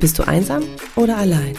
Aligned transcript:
Bist 0.00 0.16
du 0.16 0.22
einsam 0.28 0.62
oder 0.94 1.16
allein? 1.16 1.56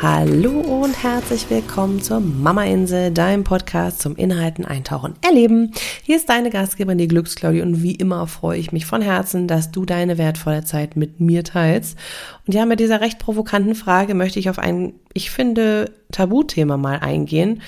Hallo 0.00 0.60
und 0.60 1.02
herzlich 1.02 1.44
willkommen 1.50 2.00
zur 2.00 2.20
Mama 2.20 2.64
Insel, 2.64 3.10
deinem 3.10 3.44
Podcast 3.44 4.00
zum 4.00 4.16
Inhalten 4.16 4.64
eintauchen, 4.64 5.12
erleben. 5.20 5.72
Hier 6.04 6.16
ist 6.16 6.30
deine 6.30 6.48
Gastgeberin, 6.48 6.96
die 6.96 7.08
Glücksclaudie 7.08 7.60
und 7.60 7.82
wie 7.82 7.96
immer 7.96 8.26
freue 8.26 8.58
ich 8.58 8.72
mich 8.72 8.86
von 8.86 9.02
Herzen, 9.02 9.46
dass 9.46 9.70
du 9.70 9.84
deine 9.84 10.16
wertvolle 10.16 10.64
Zeit 10.64 10.96
mit 10.96 11.20
mir 11.20 11.44
teilst. 11.44 11.98
Und 12.46 12.54
ja, 12.54 12.64
mit 12.64 12.80
dieser 12.80 13.02
recht 13.02 13.18
provokanten 13.18 13.74
Frage 13.74 14.14
möchte 14.14 14.38
ich 14.38 14.48
auf 14.48 14.58
ein, 14.58 14.94
ich 15.12 15.30
finde, 15.30 15.92
Tabuthema 16.12 16.78
mal 16.78 17.00
eingehen, 17.00 17.60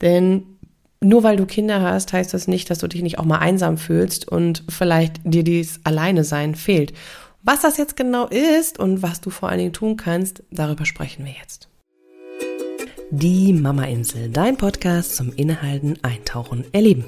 denn 0.00 0.44
nur 1.02 1.22
weil 1.22 1.36
du 1.36 1.44
Kinder 1.44 1.82
hast, 1.82 2.14
heißt 2.14 2.32
das 2.32 2.48
nicht, 2.48 2.70
dass 2.70 2.78
du 2.78 2.86
dich 2.86 3.02
nicht 3.02 3.18
auch 3.18 3.24
mal 3.26 3.38
einsam 3.38 3.76
fühlst 3.76 4.26
und 4.26 4.64
vielleicht 4.70 5.20
dir 5.24 5.44
dies 5.44 5.80
Alleine 5.84 6.24
sein 6.24 6.54
fehlt. 6.54 6.94
Was 7.42 7.62
das 7.62 7.78
jetzt 7.78 7.96
genau 7.96 8.26
ist 8.26 8.78
und 8.78 9.02
was 9.02 9.22
du 9.22 9.30
vor 9.30 9.48
allen 9.48 9.58
Dingen 9.58 9.72
tun 9.72 9.96
kannst, 9.96 10.42
darüber 10.50 10.84
sprechen 10.84 11.24
wir 11.24 11.32
jetzt. 11.32 11.68
Die 13.10 13.54
Mama 13.54 13.84
Insel, 13.84 14.28
dein 14.28 14.58
Podcast 14.58 15.16
zum 15.16 15.32
Inhalten, 15.32 15.98
Eintauchen, 16.02 16.64
Erleben. 16.72 17.06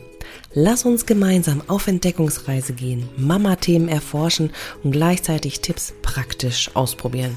Lass 0.55 0.87
uns 0.87 1.05
gemeinsam 1.05 1.63
auf 1.69 1.87
Entdeckungsreise 1.87 2.73
gehen, 2.73 3.09
Mama-Themen 3.19 3.89
erforschen 3.89 4.51
und 4.83 4.93
gleichzeitig 4.93 5.61
Tipps 5.61 5.93
praktisch 6.01 6.71
ausprobieren. 6.75 7.37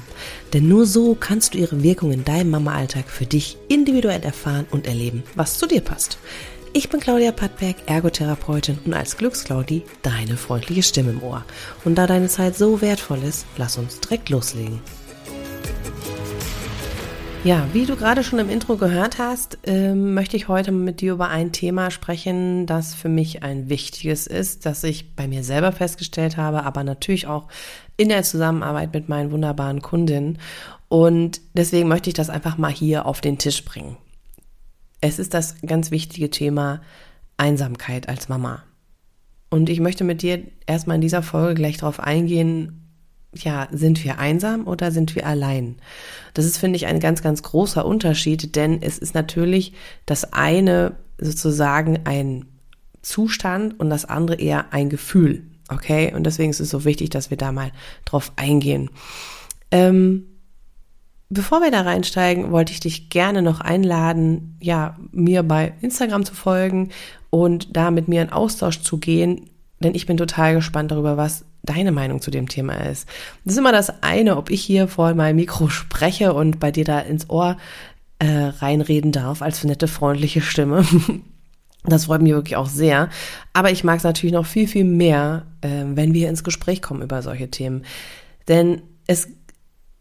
Denn 0.54 0.66
nur 0.66 0.86
so 0.86 1.14
kannst 1.14 1.52
du 1.52 1.58
ihre 1.58 1.82
Wirkung 1.82 2.12
in 2.12 2.24
deinem 2.24 2.50
Mama-Alltag 2.50 3.10
für 3.10 3.26
dich 3.26 3.58
individuell 3.68 4.22
erfahren 4.22 4.66
und 4.70 4.86
erleben, 4.86 5.22
was 5.34 5.58
zu 5.58 5.66
dir 5.66 5.82
passt. 5.82 6.18
Ich 6.76 6.90
bin 6.90 7.00
Claudia 7.00 7.32
Pattberg, 7.32 7.76
Ergotherapeutin 7.86 8.78
und 8.84 8.92
als 8.92 9.16
Glücksclaudi 9.16 9.84
deine 10.02 10.36
freundliche 10.36 10.82
Stimme 10.82 11.12
im 11.12 11.22
Ohr. 11.22 11.42
Und 11.86 11.94
da 11.94 12.06
deine 12.06 12.28
Zeit 12.28 12.54
so 12.54 12.82
wertvoll 12.82 13.22
ist, 13.22 13.46
lass 13.56 13.78
uns 13.78 13.98
direkt 13.98 14.28
loslegen. 14.28 14.82
Ja, 17.44 17.66
wie 17.72 17.86
du 17.86 17.96
gerade 17.96 18.22
schon 18.22 18.40
im 18.40 18.50
Intro 18.50 18.76
gehört 18.76 19.16
hast, 19.16 19.56
ähm, 19.64 20.12
möchte 20.12 20.36
ich 20.36 20.48
heute 20.48 20.70
mit 20.70 21.00
dir 21.00 21.14
über 21.14 21.30
ein 21.30 21.50
Thema 21.50 21.90
sprechen, 21.90 22.66
das 22.66 22.92
für 22.92 23.08
mich 23.08 23.42
ein 23.42 23.70
wichtiges 23.70 24.26
ist, 24.26 24.66
das 24.66 24.84
ich 24.84 25.14
bei 25.14 25.26
mir 25.26 25.44
selber 25.44 25.72
festgestellt 25.72 26.36
habe, 26.36 26.64
aber 26.64 26.84
natürlich 26.84 27.26
auch 27.26 27.48
in 27.96 28.10
der 28.10 28.22
Zusammenarbeit 28.22 28.92
mit 28.92 29.08
meinen 29.08 29.32
wunderbaren 29.32 29.80
Kundinnen. 29.80 30.38
Und 30.88 31.40
deswegen 31.54 31.88
möchte 31.88 32.10
ich 32.10 32.14
das 32.14 32.28
einfach 32.28 32.58
mal 32.58 32.70
hier 32.70 33.06
auf 33.06 33.22
den 33.22 33.38
Tisch 33.38 33.64
bringen. 33.64 33.96
Es 35.00 35.18
ist 35.18 35.34
das 35.34 35.56
ganz 35.62 35.90
wichtige 35.90 36.30
Thema 36.30 36.80
Einsamkeit 37.36 38.08
als 38.08 38.28
Mama. 38.28 38.62
Und 39.50 39.68
ich 39.68 39.80
möchte 39.80 40.04
mit 40.04 40.22
dir 40.22 40.42
erstmal 40.66 40.96
in 40.96 41.00
dieser 41.00 41.22
Folge 41.22 41.54
gleich 41.54 41.78
darauf 41.78 42.00
eingehen, 42.00 42.82
ja, 43.34 43.68
sind 43.70 44.02
wir 44.04 44.18
einsam 44.18 44.66
oder 44.66 44.90
sind 44.90 45.14
wir 45.14 45.26
allein? 45.26 45.76
Das 46.34 46.44
ist, 46.44 46.58
finde 46.58 46.76
ich, 46.76 46.86
ein 46.86 47.00
ganz, 47.00 47.22
ganz 47.22 47.42
großer 47.42 47.84
Unterschied, 47.84 48.56
denn 48.56 48.80
es 48.82 48.98
ist 48.98 49.14
natürlich 49.14 49.72
das 50.06 50.32
eine 50.32 50.96
sozusagen 51.18 52.00
ein 52.04 52.46
Zustand 53.02 53.78
und 53.78 53.90
das 53.90 54.04
andere 54.04 54.40
eher 54.40 54.72
ein 54.72 54.88
Gefühl. 54.88 55.44
Okay? 55.68 56.14
Und 56.14 56.24
deswegen 56.24 56.50
ist 56.50 56.60
es 56.60 56.70
so 56.70 56.84
wichtig, 56.84 57.10
dass 57.10 57.30
wir 57.30 57.36
da 57.36 57.52
mal 57.52 57.72
drauf 58.04 58.32
eingehen. 58.36 58.90
Ähm, 59.70 60.24
Bevor 61.28 61.60
wir 61.60 61.72
da 61.72 61.80
reinsteigen, 61.80 62.52
wollte 62.52 62.72
ich 62.72 62.80
dich 62.80 63.08
gerne 63.08 63.42
noch 63.42 63.60
einladen, 63.60 64.56
ja, 64.60 64.96
mir 65.10 65.42
bei 65.42 65.72
Instagram 65.80 66.24
zu 66.24 66.34
folgen 66.34 66.90
und 67.30 67.76
da 67.76 67.90
mit 67.90 68.06
mir 68.06 68.22
in 68.22 68.30
Austausch 68.30 68.80
zu 68.82 68.98
gehen, 68.98 69.50
denn 69.80 69.94
ich 69.94 70.06
bin 70.06 70.16
total 70.16 70.54
gespannt 70.54 70.92
darüber, 70.92 71.16
was 71.16 71.44
deine 71.64 71.90
Meinung 71.90 72.20
zu 72.20 72.30
dem 72.30 72.48
Thema 72.48 72.74
ist. 72.74 73.08
Das 73.44 73.54
ist 73.54 73.58
immer 73.58 73.72
das 73.72 74.02
eine, 74.02 74.36
ob 74.36 74.50
ich 74.50 74.62
hier 74.62 74.86
vor 74.86 75.12
meinem 75.14 75.36
Mikro 75.36 75.68
spreche 75.68 76.32
und 76.32 76.60
bei 76.60 76.70
dir 76.70 76.84
da 76.84 77.00
ins 77.00 77.28
Ohr 77.28 77.56
äh, 78.20 78.26
reinreden 78.26 79.10
darf 79.10 79.42
als 79.42 79.64
nette, 79.64 79.88
freundliche 79.88 80.40
Stimme. 80.40 80.86
Das 81.88 82.06
freut 82.06 82.20
mich 82.20 82.32
wirklich 82.32 82.56
auch 82.56 82.66
sehr. 82.66 83.10
Aber 83.52 83.70
ich 83.70 83.84
mag 83.84 83.98
es 83.98 84.02
natürlich 84.02 84.34
noch 84.34 84.44
viel, 84.44 84.66
viel 84.66 84.82
mehr, 84.82 85.46
äh, 85.60 85.84
wenn 85.84 86.14
wir 86.14 86.28
ins 86.28 86.42
Gespräch 86.42 86.82
kommen 86.82 87.00
über 87.00 87.22
solche 87.22 87.48
Themen. 87.48 87.84
Denn 88.48 88.82
es 89.06 89.28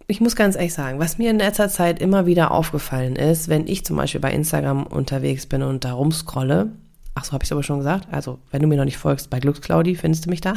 ich 0.07 0.21
muss 0.21 0.35
ganz 0.35 0.55
ehrlich 0.55 0.73
sagen, 0.73 0.99
was 0.99 1.17
mir 1.17 1.31
in 1.31 1.39
letzter 1.39 1.69
Zeit 1.69 1.99
immer 1.99 2.25
wieder 2.25 2.51
aufgefallen 2.51 3.15
ist, 3.15 3.47
wenn 3.49 3.67
ich 3.67 3.85
zum 3.85 3.97
Beispiel 3.97 4.21
bei 4.21 4.31
Instagram 4.31 4.83
unterwegs 4.83 5.45
bin 5.45 5.63
und 5.63 5.83
da 5.83 5.93
rumscrolle, 5.93 6.71
ach 7.15 7.25
so, 7.25 7.31
habe 7.31 7.43
ich 7.43 7.51
aber 7.51 7.63
schon 7.63 7.79
gesagt, 7.79 8.07
also 8.11 8.39
wenn 8.51 8.61
du 8.61 8.67
mir 8.67 8.77
noch 8.77 8.85
nicht 8.85 8.97
folgst, 8.97 9.29
bei 9.29 9.39
Glücksclaudi 9.39 9.95
findest 9.95 10.25
du 10.25 10.29
mich 10.29 10.41
da. 10.41 10.53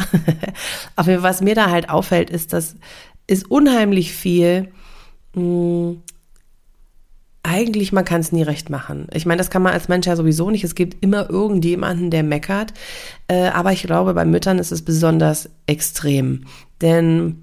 Aber 0.97 1.23
was 1.23 1.41
mir 1.41 1.55
da 1.55 1.71
halt 1.71 1.89
auffällt, 1.89 2.31
ist, 2.31 2.53
dass 2.53 2.77
ist 3.29 3.51
unheimlich 3.51 4.13
viel, 4.13 4.73
mh, 5.35 5.43
hm, 5.43 6.03
eigentlich, 7.45 7.93
man 7.93 8.05
kann 8.05 8.21
es 8.21 8.33
nie 8.33 8.43
recht 8.43 8.69
machen. 8.69 9.07
Ich 9.15 9.25
meine, 9.25 9.39
das 9.39 9.49
kann 9.49 9.63
man 9.63 9.73
als 9.73 9.89
Mensch 9.89 10.07
ja 10.07 10.17
sowieso 10.17 10.51
nicht. 10.51 10.65
Es 10.65 10.75
gibt 10.75 11.03
immer 11.03 11.31
irgendjemanden, 11.31 12.11
der 12.11 12.23
meckert. 12.23 12.75
Äh, 13.29 13.49
aber 13.49 13.73
ich 13.73 13.83
glaube, 13.83 14.13
bei 14.13 14.27
Müttern 14.27 14.59
ist 14.59 14.73
es 14.73 14.85
besonders 14.85 15.49
extrem. 15.67 16.45
Denn 16.83 17.43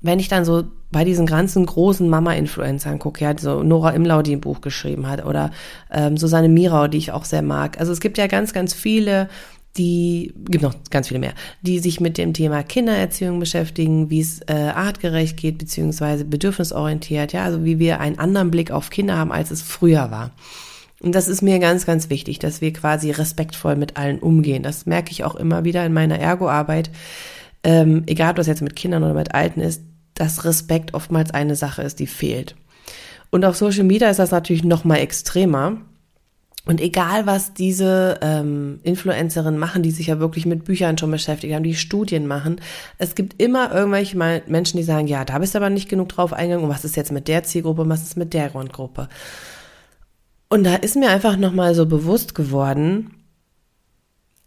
wenn 0.00 0.18
ich 0.18 0.28
dann 0.28 0.46
so 0.46 0.64
bei 0.92 1.04
diesen 1.04 1.26
ganzen 1.26 1.66
großen 1.66 2.08
Mama-Influencern 2.08 2.98
gucke, 2.98 3.24
ja, 3.24 3.36
so 3.36 3.62
Nora 3.62 3.90
Imlau, 3.90 4.22
die 4.22 4.36
ein 4.36 4.40
Buch 4.40 4.60
geschrieben 4.60 5.08
hat, 5.08 5.24
oder 5.24 5.50
ähm, 5.90 6.16
Susanne 6.16 6.48
Mirau, 6.48 6.86
die 6.86 6.98
ich 6.98 7.12
auch 7.12 7.24
sehr 7.24 7.42
mag. 7.42 7.80
Also 7.80 7.92
es 7.92 8.00
gibt 8.00 8.18
ja 8.18 8.26
ganz, 8.26 8.52
ganz 8.52 8.74
viele, 8.74 9.28
die, 9.76 10.34
gibt 10.48 10.62
noch 10.62 10.74
ganz 10.90 11.08
viele 11.08 11.20
mehr, 11.20 11.32
die 11.62 11.78
sich 11.78 12.00
mit 12.00 12.18
dem 12.18 12.34
Thema 12.34 12.62
Kindererziehung 12.62 13.40
beschäftigen, 13.40 14.10
wie 14.10 14.20
es 14.20 14.40
äh, 14.42 14.52
artgerecht 14.52 15.38
geht, 15.38 15.58
beziehungsweise 15.58 16.26
bedürfnisorientiert, 16.26 17.32
ja, 17.32 17.44
also 17.44 17.64
wie 17.64 17.78
wir 17.78 17.98
einen 17.98 18.18
anderen 18.18 18.50
Blick 18.50 18.70
auf 18.70 18.90
Kinder 18.90 19.16
haben, 19.16 19.32
als 19.32 19.50
es 19.50 19.62
früher 19.62 20.10
war. 20.10 20.30
Und 21.00 21.14
das 21.14 21.26
ist 21.26 21.42
mir 21.42 21.58
ganz, 21.58 21.84
ganz 21.84 22.10
wichtig, 22.10 22.38
dass 22.38 22.60
wir 22.60 22.72
quasi 22.72 23.10
respektvoll 23.10 23.74
mit 23.74 23.96
allen 23.96 24.20
umgehen. 24.20 24.62
Das 24.62 24.86
merke 24.86 25.10
ich 25.10 25.24
auch 25.24 25.34
immer 25.34 25.64
wieder 25.64 25.84
in 25.84 25.92
meiner 25.92 26.18
Ergo-Arbeit. 26.18 26.90
Ähm, 27.64 28.04
egal, 28.06 28.30
ob 28.30 28.36
das 28.36 28.46
jetzt 28.46 28.62
mit 28.62 28.76
Kindern 28.76 29.02
oder 29.02 29.14
mit 29.14 29.34
Alten 29.34 29.60
ist, 29.60 29.82
dass 30.22 30.44
Respekt 30.44 30.94
oftmals 30.94 31.32
eine 31.32 31.56
Sache 31.56 31.82
ist, 31.82 31.98
die 31.98 32.06
fehlt. 32.06 32.54
Und 33.30 33.44
auf 33.44 33.56
Social 33.56 33.82
Media 33.82 34.08
ist 34.08 34.20
das 34.20 34.30
natürlich 34.30 34.62
noch 34.62 34.84
mal 34.84 34.98
extremer. 34.98 35.78
Und 36.64 36.80
egal, 36.80 37.26
was 37.26 37.54
diese 37.54 38.20
ähm, 38.22 38.78
Influencerinnen 38.84 39.58
machen, 39.58 39.82
die 39.82 39.90
sich 39.90 40.06
ja 40.06 40.20
wirklich 40.20 40.46
mit 40.46 40.62
Büchern 40.62 40.96
schon 40.96 41.10
beschäftigt 41.10 41.52
haben, 41.52 41.64
die 41.64 41.74
Studien 41.74 42.28
machen, 42.28 42.60
es 42.98 43.16
gibt 43.16 43.42
immer 43.42 43.74
irgendwelche 43.74 44.16
Menschen, 44.16 44.76
die 44.76 44.84
sagen, 44.84 45.08
ja, 45.08 45.24
da 45.24 45.40
bist 45.40 45.54
du 45.54 45.58
aber 45.58 45.70
nicht 45.70 45.88
genug 45.88 46.10
drauf 46.10 46.32
eingegangen. 46.32 46.66
Und 46.66 46.70
was 46.70 46.84
ist 46.84 46.94
jetzt 46.94 47.10
mit 47.10 47.26
der 47.26 47.42
Zielgruppe, 47.42 47.88
was 47.88 48.02
ist 48.04 48.16
mit 48.16 48.32
der 48.32 48.50
Grundgruppe? 48.50 49.08
Und 50.48 50.62
da 50.62 50.76
ist 50.76 50.94
mir 50.94 51.10
einfach 51.10 51.36
noch 51.36 51.52
mal 51.52 51.74
so 51.74 51.86
bewusst 51.86 52.36
geworden, 52.36 53.10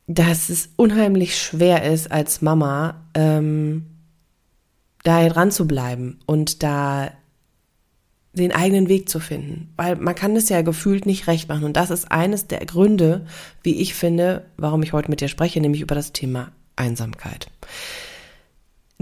dass 0.07 0.47
es 0.47 0.69
unheimlich 0.77 1.37
schwer 1.37 1.83
ist 1.91 2.13
als 2.13 2.41
Mama, 2.41 3.07
ähm, 3.13 3.94
da 5.05 5.29
dran 5.29 5.51
zu 5.51 5.67
bleiben 5.67 6.19
und 6.25 6.63
da 6.63 7.11
den 8.33 8.51
eigenen 8.51 8.89
Weg 8.89 9.07
zu 9.07 9.19
finden. 9.19 9.71
Weil 9.77 9.95
man 9.95 10.15
kann 10.15 10.35
es 10.35 10.49
ja 10.49 10.61
gefühlt 10.61 11.05
nicht 11.05 11.27
recht 11.27 11.47
machen. 11.47 11.63
Und 11.63 11.77
das 11.77 11.89
ist 11.89 12.11
eines 12.11 12.47
der 12.47 12.65
Gründe, 12.65 13.25
wie 13.63 13.75
ich 13.75 13.93
finde, 13.93 14.45
warum 14.57 14.83
ich 14.83 14.91
heute 14.91 15.09
mit 15.09 15.21
dir 15.21 15.29
spreche, 15.29 15.61
nämlich 15.61 15.81
über 15.81 15.95
das 15.95 16.11
Thema 16.11 16.51
Einsamkeit. 16.75 17.47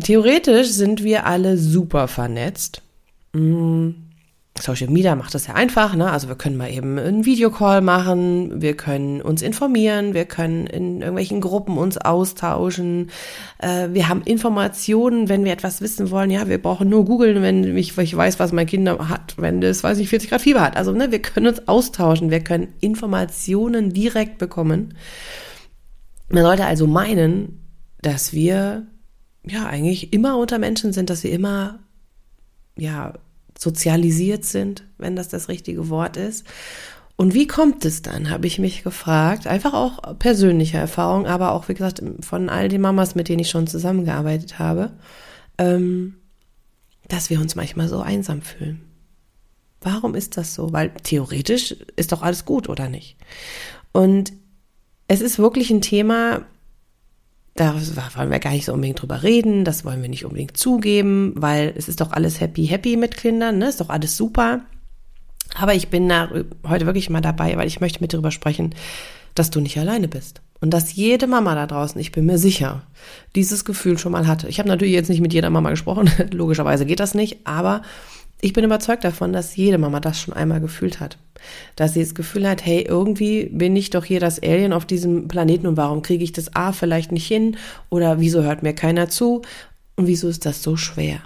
Theoretisch 0.02 0.68
sind 0.70 1.04
wir 1.04 1.26
alle 1.26 1.58
super 1.58 2.08
vernetzt. 2.08 2.82
Mm, 3.34 3.90
Social 4.60 4.90
Media 4.90 5.16
macht 5.16 5.34
das 5.34 5.48
ja 5.48 5.56
einfach, 5.56 5.96
ne? 5.96 6.12
Also 6.12 6.28
wir 6.28 6.36
können 6.36 6.58
mal 6.58 6.72
eben 6.72 7.00
einen 7.00 7.26
Videocall 7.26 7.82
machen, 7.82 8.62
wir 8.62 8.78
können 8.78 9.20
uns 9.20 9.42
informieren, 9.42 10.14
wir 10.14 10.26
können 10.26 10.68
in 10.68 11.02
irgendwelchen 11.02 11.42
Gruppen 11.42 11.78
uns 11.78 11.98
austauschen, 11.98 13.10
äh, 13.58 13.90
wir 13.92 14.10
haben 14.10 14.22
Informationen, 14.22 15.28
wenn 15.28 15.44
wir 15.44 15.54
etwas 15.54 15.82
wissen 15.82 16.12
wollen, 16.12 16.30
ja, 16.30 16.48
wir 16.48 16.62
brauchen 16.62 16.88
nur 16.88 17.04
googeln, 17.04 17.42
wenn 17.42 17.76
ich, 17.76 17.98
ich 17.98 18.16
weiß, 18.16 18.40
was 18.40 18.52
mein 18.52 18.68
Kind 18.68 18.88
hat, 18.88 19.34
wenn 19.38 19.60
das, 19.60 19.84
weiß 19.84 19.98
ich, 19.98 20.10
40 20.10 20.30
Grad 20.30 20.42
Fieber 20.42 20.62
hat. 20.62 20.78
Also, 20.78 20.92
ne, 20.92 21.12
wir 21.12 21.22
können 21.22 21.48
uns 21.48 21.68
austauschen, 21.68 22.30
wir 22.30 22.42
können 22.42 22.68
Informationen 22.80 23.92
direkt 23.92 24.38
bekommen. 24.38 24.94
Man 26.30 26.44
sollte 26.44 26.66
also 26.66 26.86
meinen, 26.86 27.60
dass 28.02 28.34
wir 28.34 28.86
ja 29.46 29.66
eigentlich 29.66 30.14
immer 30.14 30.38
unter 30.38 30.60
Menschen 30.60 30.94
sind, 30.94 31.10
dass 31.10 31.24
wir 31.24 31.32
immer 31.32 31.80
ja 32.78 33.14
sozialisiert 33.58 34.46
sind, 34.46 34.84
wenn 34.98 35.16
das 35.16 35.30
das 35.30 35.50
richtige 35.50 35.90
Wort 35.90 36.18
ist. 36.18 36.46
Und 37.16 37.34
wie 37.34 37.48
kommt 37.48 37.86
es 37.86 38.02
dann, 38.02 38.30
habe 38.30 38.48
ich 38.48 38.60
mich 38.60 38.84
gefragt. 38.84 39.46
Einfach 39.46 39.74
auch 39.74 40.18
persönliche 40.18 40.78
Erfahrung, 40.78 41.28
aber 41.28 41.52
auch, 41.52 41.70
wie 41.70 41.74
gesagt, 41.74 42.02
von 42.22 42.50
all 42.50 42.70
den 42.70 42.82
Mamas, 42.82 43.16
mit 43.16 43.30
denen 43.30 43.40
ich 43.40 43.50
schon 43.50 43.68
zusammengearbeitet 43.68 44.58
habe, 44.58 44.92
ähm, 45.58 46.16
dass 47.08 47.30
wir 47.30 47.40
uns 47.40 47.56
manchmal 47.56 47.88
so 47.88 48.00
einsam 48.00 48.42
fühlen. 48.42 48.82
Warum 49.82 50.16
ist 50.16 50.38
das 50.38 50.56
so? 50.56 50.74
Weil 50.74 50.92
theoretisch 51.04 51.76
ist 51.96 52.12
doch 52.12 52.24
alles 52.24 52.46
gut, 52.46 52.70
oder 52.70 52.90
nicht? 52.90 53.18
Und 53.92 54.34
es 55.08 55.22
ist 55.22 55.38
wirklich 55.38 55.70
ein 55.70 55.82
Thema, 55.82 56.46
da 57.56 57.76
wollen 58.16 58.32
wir 58.32 58.40
gar 58.40 58.52
nicht 58.52 58.66
so 58.66 58.74
unbedingt 58.74 59.02
drüber 59.02 59.22
reden, 59.22 59.64
das 59.64 59.86
wollen 59.86 60.02
wir 60.02 60.10
nicht 60.10 60.26
unbedingt 60.26 60.58
zugeben, 60.58 61.34
weil 61.36 61.74
es 61.76 61.88
ist 61.88 62.02
doch 62.02 62.12
alles 62.12 62.40
happy, 62.40 62.66
happy 62.66 62.98
mit 62.98 63.16
Kindern, 63.16 63.60
ne? 63.60 63.70
Ist 63.70 63.82
doch 63.82 63.90
alles 63.90 64.18
super. 64.18 64.62
Aber 65.56 65.76
ich 65.76 65.90
bin 65.90 66.10
da 66.10 66.30
heute 66.68 66.86
wirklich 66.88 67.10
mal 67.10 67.22
dabei, 67.22 67.56
weil 67.58 67.68
ich 67.68 67.80
möchte 67.80 68.02
mit 68.02 68.14
darüber 68.14 68.32
sprechen, 68.32 68.74
dass 69.36 69.52
du 69.52 69.60
nicht 69.60 69.78
alleine 69.78 70.08
bist. 70.08 70.42
Und 70.62 70.72
dass 70.72 70.96
jede 70.96 71.28
Mama 71.28 71.56
da 71.56 71.68
draußen, 71.68 72.00
ich 72.00 72.12
bin 72.12 72.26
mir 72.26 72.38
sicher, 72.38 72.84
dieses 73.36 73.66
Gefühl 73.66 73.98
schon 73.98 74.14
mal 74.14 74.28
hatte. 74.28 74.48
Ich 74.48 74.60
habe 74.60 74.70
natürlich 74.70 74.94
jetzt 74.94 75.10
nicht 75.10 75.22
mit 75.22 75.34
jeder 75.34 75.50
Mama 75.50 75.70
gesprochen, 75.70 76.10
logischerweise 76.32 76.86
geht 76.86 77.02
das 77.02 77.14
nicht, 77.14 77.46
aber 77.46 77.82
ich 78.44 78.52
bin 78.52 78.66
überzeugt 78.66 79.06
davon, 79.06 79.32
dass 79.32 79.56
jede 79.56 79.78
Mama 79.78 80.02
das 80.02 80.20
schon 80.20 80.34
einmal 80.34 80.60
gefühlt 80.60 81.00
hat. 81.00 81.18
Dass 81.78 81.94
sie 81.94 82.02
das 82.02 82.14
Gefühl 82.14 82.48
hat, 82.48 82.66
hey, 82.66 82.82
irgendwie 82.82 83.46
bin 83.46 83.74
ich 83.74 83.90
doch 83.90 84.04
hier 84.04 84.20
das 84.20 84.44
Alien 84.44 84.74
auf 84.74 84.86
diesem 84.86 85.30
Planeten 85.30 85.66
und 85.66 85.78
warum 85.78 86.02
kriege 86.02 86.26
ich 86.26 86.34
das 86.34 86.54
A 86.54 86.74
vielleicht 86.74 87.14
nicht 87.14 87.26
hin? 87.26 87.56
Oder 87.90 88.20
wieso 88.20 88.44
hört 88.44 88.62
mir 88.62 88.74
keiner 88.74 89.08
zu? 89.08 89.44
Und 89.96 90.08
wieso 90.08 90.28
ist 90.28 90.46
das 90.46 90.62
so 90.62 90.76
schwer? 90.76 91.22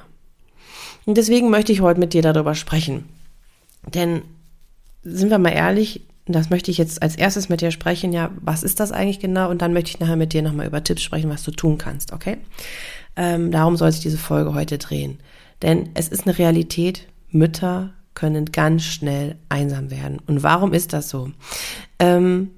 Und 1.08 1.18
deswegen 1.18 1.50
möchte 1.50 1.72
ich 1.72 1.82
heute 1.82 2.00
mit 2.00 2.14
dir 2.14 2.22
darüber 2.22 2.54
sprechen. 2.54 3.06
Denn 3.96 4.22
sind 5.02 5.32
wir 5.32 5.40
mal 5.40 5.54
ehrlich, 5.54 6.02
das 6.28 6.52
möchte 6.52 6.70
ich 6.70 6.78
jetzt 6.78 7.02
als 7.02 7.16
erstes 7.16 7.50
mit 7.50 7.62
dir 7.62 7.72
sprechen, 7.72 8.14
ja, 8.14 8.30
was 8.42 8.62
ist 8.62 8.80
das 8.80 8.92
eigentlich 8.92 9.20
genau? 9.20 9.50
Und 9.50 9.64
dann 9.64 9.74
möchte 9.74 9.90
ich 9.90 10.00
nachher 10.00 10.18
mit 10.18 10.34
dir 10.34 10.44
nochmal 10.44 10.68
über 10.68 10.84
Tipps 10.84 11.02
sprechen, 11.02 11.32
was 11.32 11.42
du 11.42 11.50
tun 11.50 11.80
kannst, 11.80 12.14
okay? 12.14 12.38
Ähm, 13.16 13.50
darum 13.50 13.76
soll 13.76 13.92
sich 13.92 14.02
diese 14.02 14.20
Folge 14.20 14.54
heute 14.54 14.78
drehen. 14.78 15.18
Denn 15.62 15.90
es 15.94 16.08
ist 16.08 16.26
eine 16.26 16.38
Realität, 16.38 17.08
Mütter 17.30 17.94
können 18.14 18.46
ganz 18.52 18.84
schnell 18.84 19.36
einsam 19.50 19.92
werden. 19.92 20.20
Und 20.26 20.44
warum 20.44 20.74
ist 20.74 20.94
das 20.94 21.10
so? 21.10 21.32
Ähm, 22.00 22.52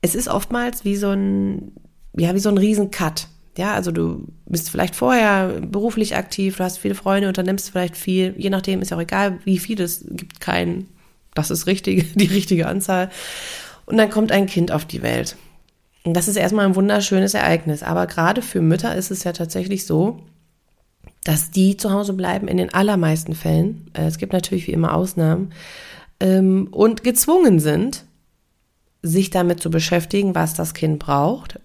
es 0.00 0.14
ist 0.14 0.28
oftmals 0.28 0.84
wie 0.84 0.96
so 0.96 1.10
ein, 1.10 1.72
ja, 2.16 2.34
wie 2.34 2.40
so 2.40 2.48
ein 2.48 2.58
Riesencut. 2.58 3.28
Ja, 3.56 3.74
also 3.74 3.92
du 3.92 4.28
bist 4.46 4.70
vielleicht 4.70 4.96
vorher 4.96 5.60
beruflich 5.60 6.16
aktiv, 6.16 6.56
du 6.56 6.64
hast 6.64 6.78
viele 6.78 6.94
Freunde, 6.94 7.28
unternimmst 7.28 7.70
vielleicht 7.70 7.96
viel, 7.96 8.34
je 8.38 8.48
nachdem 8.48 8.80
ist 8.80 8.90
ja 8.90 8.96
auch 8.96 9.02
egal, 9.02 9.40
wie 9.44 9.58
viel 9.58 9.78
es 9.80 10.06
gibt 10.08 10.40
keinen 10.40 10.88
das 11.34 11.50
ist 11.50 11.66
richtig, 11.66 12.12
die 12.14 12.26
richtige 12.26 12.66
Anzahl. 12.66 13.10
Und 13.86 13.96
dann 13.96 14.10
kommt 14.10 14.32
ein 14.32 14.46
Kind 14.46 14.72
auf 14.72 14.84
die 14.84 15.02
Welt. 15.02 15.36
Und 16.04 16.14
das 16.14 16.28
ist 16.28 16.36
erstmal 16.36 16.66
ein 16.66 16.76
wunderschönes 16.76 17.34
Ereignis. 17.34 17.82
Aber 17.82 18.06
gerade 18.06 18.42
für 18.42 18.60
Mütter 18.60 18.94
ist 18.94 19.10
es 19.10 19.24
ja 19.24 19.32
tatsächlich 19.32 19.86
so, 19.86 20.20
dass 21.24 21.50
die 21.50 21.76
zu 21.76 21.92
Hause 21.92 22.14
bleiben 22.14 22.48
in 22.48 22.56
den 22.56 22.74
allermeisten 22.74 23.34
Fällen. 23.34 23.90
Äh, 23.94 24.06
es 24.06 24.18
gibt 24.18 24.32
natürlich 24.32 24.66
wie 24.66 24.72
immer 24.72 24.94
Ausnahmen. 24.94 25.52
Ähm, 26.20 26.68
und 26.70 27.04
gezwungen 27.04 27.60
sind, 27.60 28.04
sich 29.02 29.30
damit 29.30 29.60
zu 29.60 29.70
beschäftigen, 29.70 30.34
was 30.34 30.54
das 30.54 30.74
Kind 30.74 30.98
braucht 30.98 31.58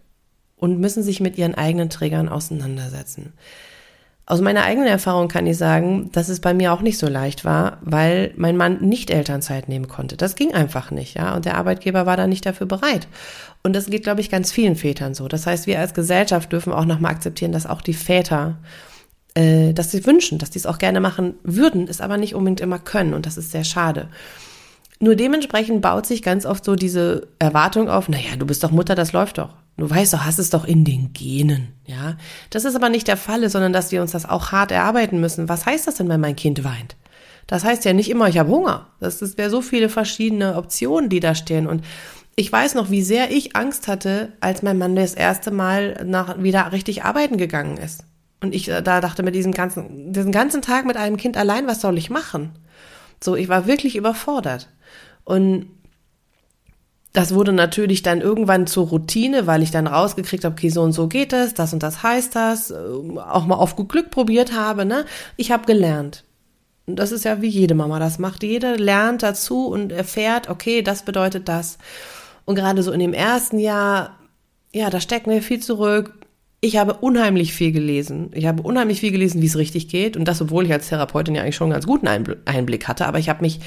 und 0.55 0.79
müssen 0.79 1.03
sich 1.03 1.19
mit 1.19 1.37
ihren 1.37 1.55
eigenen 1.55 1.89
Trägern 1.89 2.29
auseinandersetzen. 2.29 3.33
Aus 4.29 4.41
meiner 4.41 4.63
eigenen 4.63 4.89
Erfahrung 4.89 5.29
kann 5.29 5.47
ich 5.47 5.57
sagen, 5.57 6.09
dass 6.11 6.27
es 6.27 6.41
bei 6.41 6.53
mir 6.53 6.73
auch 6.73 6.81
nicht 6.81 6.97
so 6.97 7.07
leicht 7.07 7.45
war, 7.45 7.77
weil 7.81 8.33
mein 8.35 8.57
Mann 8.57 8.81
nicht 8.81 9.09
Elternzeit 9.09 9.69
nehmen 9.69 9.87
konnte. 9.87 10.17
Das 10.17 10.35
ging 10.35 10.53
einfach 10.53 10.91
nicht, 10.91 11.15
ja. 11.15 11.33
Und 11.33 11.45
der 11.45 11.55
Arbeitgeber 11.55 12.05
war 12.05 12.17
da 12.17 12.27
nicht 12.27 12.45
dafür 12.45 12.67
bereit. 12.67 13.07
Und 13.63 13.73
das 13.73 13.85
geht, 13.85 14.03
glaube 14.03 14.19
ich, 14.19 14.29
ganz 14.29 14.51
vielen 14.51 14.75
Vätern 14.75 15.13
so. 15.13 15.29
Das 15.29 15.47
heißt, 15.47 15.65
wir 15.65 15.79
als 15.79 15.93
Gesellschaft 15.93 16.51
dürfen 16.51 16.73
auch 16.73 16.83
nochmal 16.83 17.13
akzeptieren, 17.13 17.53
dass 17.53 17.65
auch 17.65 17.81
die 17.81 17.93
Väter, 17.93 18.57
äh, 18.57 18.96
dass 19.73 19.91
sie 19.91 20.05
wünschen, 20.05 20.39
dass 20.39 20.49
die 20.49 20.59
es 20.59 20.65
auch 20.65 20.77
gerne 20.77 20.99
machen 20.99 21.35
würden, 21.43 21.87
es 21.87 22.01
aber 22.01 22.17
nicht 22.17 22.35
unbedingt 22.35 22.61
immer 22.61 22.79
können. 22.79 23.13
Und 23.13 23.25
das 23.25 23.37
ist 23.37 23.51
sehr 23.51 23.63
schade. 23.63 24.09
Nur 24.99 25.15
dementsprechend 25.15 25.81
baut 25.81 26.07
sich 26.07 26.23
ganz 26.23 26.45
oft 26.45 26.65
so 26.65 26.75
diese 26.75 27.27
Erwartung 27.37 27.87
auf, 27.87 28.09
naja, 28.09 28.35
du 28.37 28.47
bist 28.47 28.63
doch 28.63 28.71
Mutter, 28.71 28.95
das 28.95 29.13
läuft 29.13 29.37
doch. 29.37 29.49
Du 29.77 29.87
weißt 29.87 30.13
doch, 30.13 30.25
hast 30.25 30.39
es 30.39 30.49
doch 30.49 30.65
in 30.65 30.83
den 30.83 31.13
Genen, 31.13 31.67
ja. 31.85 32.17
Das 32.49 32.65
ist 32.65 32.75
aber 32.75 32.89
nicht 32.89 33.07
der 33.07 33.17
Fall, 33.17 33.47
sondern 33.47 33.73
dass 33.73 33.91
wir 33.91 34.01
uns 34.01 34.11
das 34.11 34.27
auch 34.27 34.51
hart 34.51 34.71
erarbeiten 34.71 35.19
müssen. 35.19 35.49
Was 35.49 35.67
heißt 35.67 35.85
das 35.85 35.95
denn, 35.95 36.09
wenn 36.09 36.19
mein 36.19 36.35
Kind 36.35 36.63
weint? 36.63 36.95
Das 37.45 37.63
heißt 37.63 37.85
ja 37.85 37.93
nicht 37.93 38.09
immer, 38.09 38.27
ich 38.27 38.39
habe 38.39 38.49
Hunger. 38.49 38.87
Das, 38.99 39.19
das 39.19 39.37
wäre 39.37 39.51
so 39.51 39.61
viele 39.61 39.89
verschiedene 39.89 40.55
Optionen, 40.55 41.09
die 41.09 41.19
da 41.19 41.35
stehen. 41.35 41.67
Und 41.67 41.85
ich 42.35 42.51
weiß 42.51 42.73
noch, 42.73 42.89
wie 42.89 43.03
sehr 43.03 43.29
ich 43.29 43.55
Angst 43.55 43.87
hatte, 43.87 44.33
als 44.41 44.63
mein 44.63 44.79
Mann 44.79 44.95
das 44.95 45.13
erste 45.13 45.51
Mal 45.51 46.03
nach, 46.05 46.41
wieder 46.41 46.71
richtig 46.71 47.03
arbeiten 47.03 47.37
gegangen 47.37 47.77
ist. 47.77 48.03
Und 48.41 48.53
ich 48.53 48.69
äh, 48.69 48.81
da 48.81 49.01
dachte 49.01 49.23
mit 49.23 49.35
diesem 49.35 49.51
ganzen, 49.51 50.13
diesen 50.13 50.31
ganzen 50.31 50.61
Tag 50.61 50.85
mit 50.85 50.97
einem 50.97 51.17
Kind 51.17 51.37
allein, 51.37 51.67
was 51.67 51.81
soll 51.81 51.97
ich 51.97 52.09
machen? 52.09 52.51
So, 53.23 53.35
ich 53.35 53.49
war 53.49 53.67
wirklich 53.67 53.95
überfordert. 53.95 54.69
Und 55.23 55.67
das 57.13 57.33
wurde 57.33 57.51
natürlich 57.51 58.03
dann 58.03 58.21
irgendwann 58.21 58.67
zur 58.67 58.87
Routine, 58.89 59.47
weil 59.47 59.63
ich 59.63 59.71
dann 59.71 59.87
rausgekriegt 59.87 60.45
habe, 60.45 60.53
okay, 60.53 60.69
so 60.69 60.83
und 60.83 60.91
so 60.91 61.07
geht 61.07 61.33
es, 61.33 61.55
das 61.55 61.73
und 61.73 61.81
das 61.81 62.03
heißt 62.03 62.35
das, 62.35 62.69
äh, 62.69 62.75
auch 62.75 63.45
mal 63.45 63.55
auf 63.55 63.75
gut 63.75 63.89
Glück 63.89 64.11
probiert 64.11 64.53
habe, 64.53 64.85
ne? 64.85 65.05
Ich 65.35 65.51
habe 65.51 65.65
gelernt. 65.65 66.23
Und 66.85 66.97
das 66.97 67.11
ist 67.11 67.25
ja 67.25 67.41
wie 67.41 67.47
jede 67.47 67.75
Mama 67.75 67.99
das 67.99 68.17
macht. 68.19 68.43
Jede 68.43 68.75
lernt 68.75 69.23
dazu 69.23 69.67
und 69.67 69.91
erfährt, 69.91 70.49
okay, 70.49 70.81
das 70.81 71.03
bedeutet 71.03 71.49
das. 71.49 71.77
Und 72.45 72.55
gerade 72.55 72.81
so 72.81 72.91
in 72.91 72.99
dem 72.99 73.13
ersten 73.13 73.59
Jahr, 73.59 74.17
ja, 74.71 74.89
da 74.89 75.01
stecken 75.01 75.31
wir 75.31 75.41
viel 75.41 75.59
zurück. 75.59 76.13
Ich 76.59 76.77
habe 76.77 76.93
unheimlich 76.95 77.53
viel 77.53 77.71
gelesen. 77.71 78.31
Ich 78.33 78.47
habe 78.47 78.63
unheimlich 78.63 78.99
viel 78.99 79.11
gelesen, 79.11 79.41
wie 79.41 79.45
es 79.45 79.57
richtig 79.57 79.89
geht. 79.89 80.17
Und 80.17 80.25
das, 80.25 80.41
obwohl 80.41 80.65
ich 80.65 80.73
als 80.73 80.89
Therapeutin 80.89 81.35
ja 81.35 81.43
eigentlich 81.43 81.55
schon 81.55 81.65
einen 81.65 81.73
ganz 81.73 81.85
guten 81.85 82.07
Einblick 82.07 82.87
hatte. 82.87 83.05
Aber 83.05 83.19
ich 83.19 83.29
habe 83.29 83.41
mich, 83.41 83.59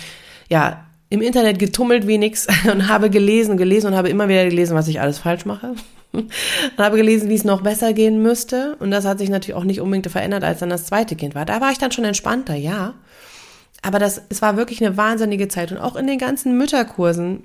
ja, 0.49 0.85
im 1.09 1.23
Internet 1.23 1.59
getummelt 1.59 2.07
wie 2.07 2.19
nix 2.19 2.47
und 2.73 2.89
habe 2.89 3.11
gelesen, 3.11 3.57
gelesen 3.57 3.89
und 3.89 3.97
habe 3.97 4.09
immer 4.09 4.29
wieder 4.29 4.45
gelesen, 4.45 4.75
was 4.75 4.89
ich 4.89 5.01
alles 5.01 5.19
falsch 5.19 5.45
mache. 5.45 5.75
und 6.13 6.33
habe 6.79 6.97
gelesen, 6.97 7.29
wie 7.29 7.35
es 7.35 7.45
noch 7.45 7.61
besser 7.61 7.93
gehen 7.93 8.23
müsste. 8.23 8.77
Und 8.81 8.91
das 8.91 9.05
hat 9.05 9.19
sich 9.19 9.29
natürlich 9.29 9.55
auch 9.55 9.65
nicht 9.65 9.81
unbedingt 9.81 10.11
verändert, 10.11 10.43
als 10.43 10.59
dann 10.59 10.71
das 10.71 10.87
zweite 10.87 11.15
Kind 11.15 11.35
war. 11.35 11.45
Da 11.45 11.61
war 11.61 11.71
ich 11.71 11.79
dann 11.79 11.93
schon 11.93 12.05
entspannter, 12.05 12.55
ja. 12.55 12.95
Aber 13.83 13.99
das, 13.99 14.23
es 14.29 14.43
war 14.43 14.57
wirklich 14.57 14.85
eine 14.85 14.97
wahnsinnige 14.97 15.49
Zeit. 15.49 15.73
Und 15.73 15.79
auch 15.79 15.97
in 15.97 16.07
den 16.07 16.19
ganzen 16.19 16.57
Mütterkursen, 16.59 17.45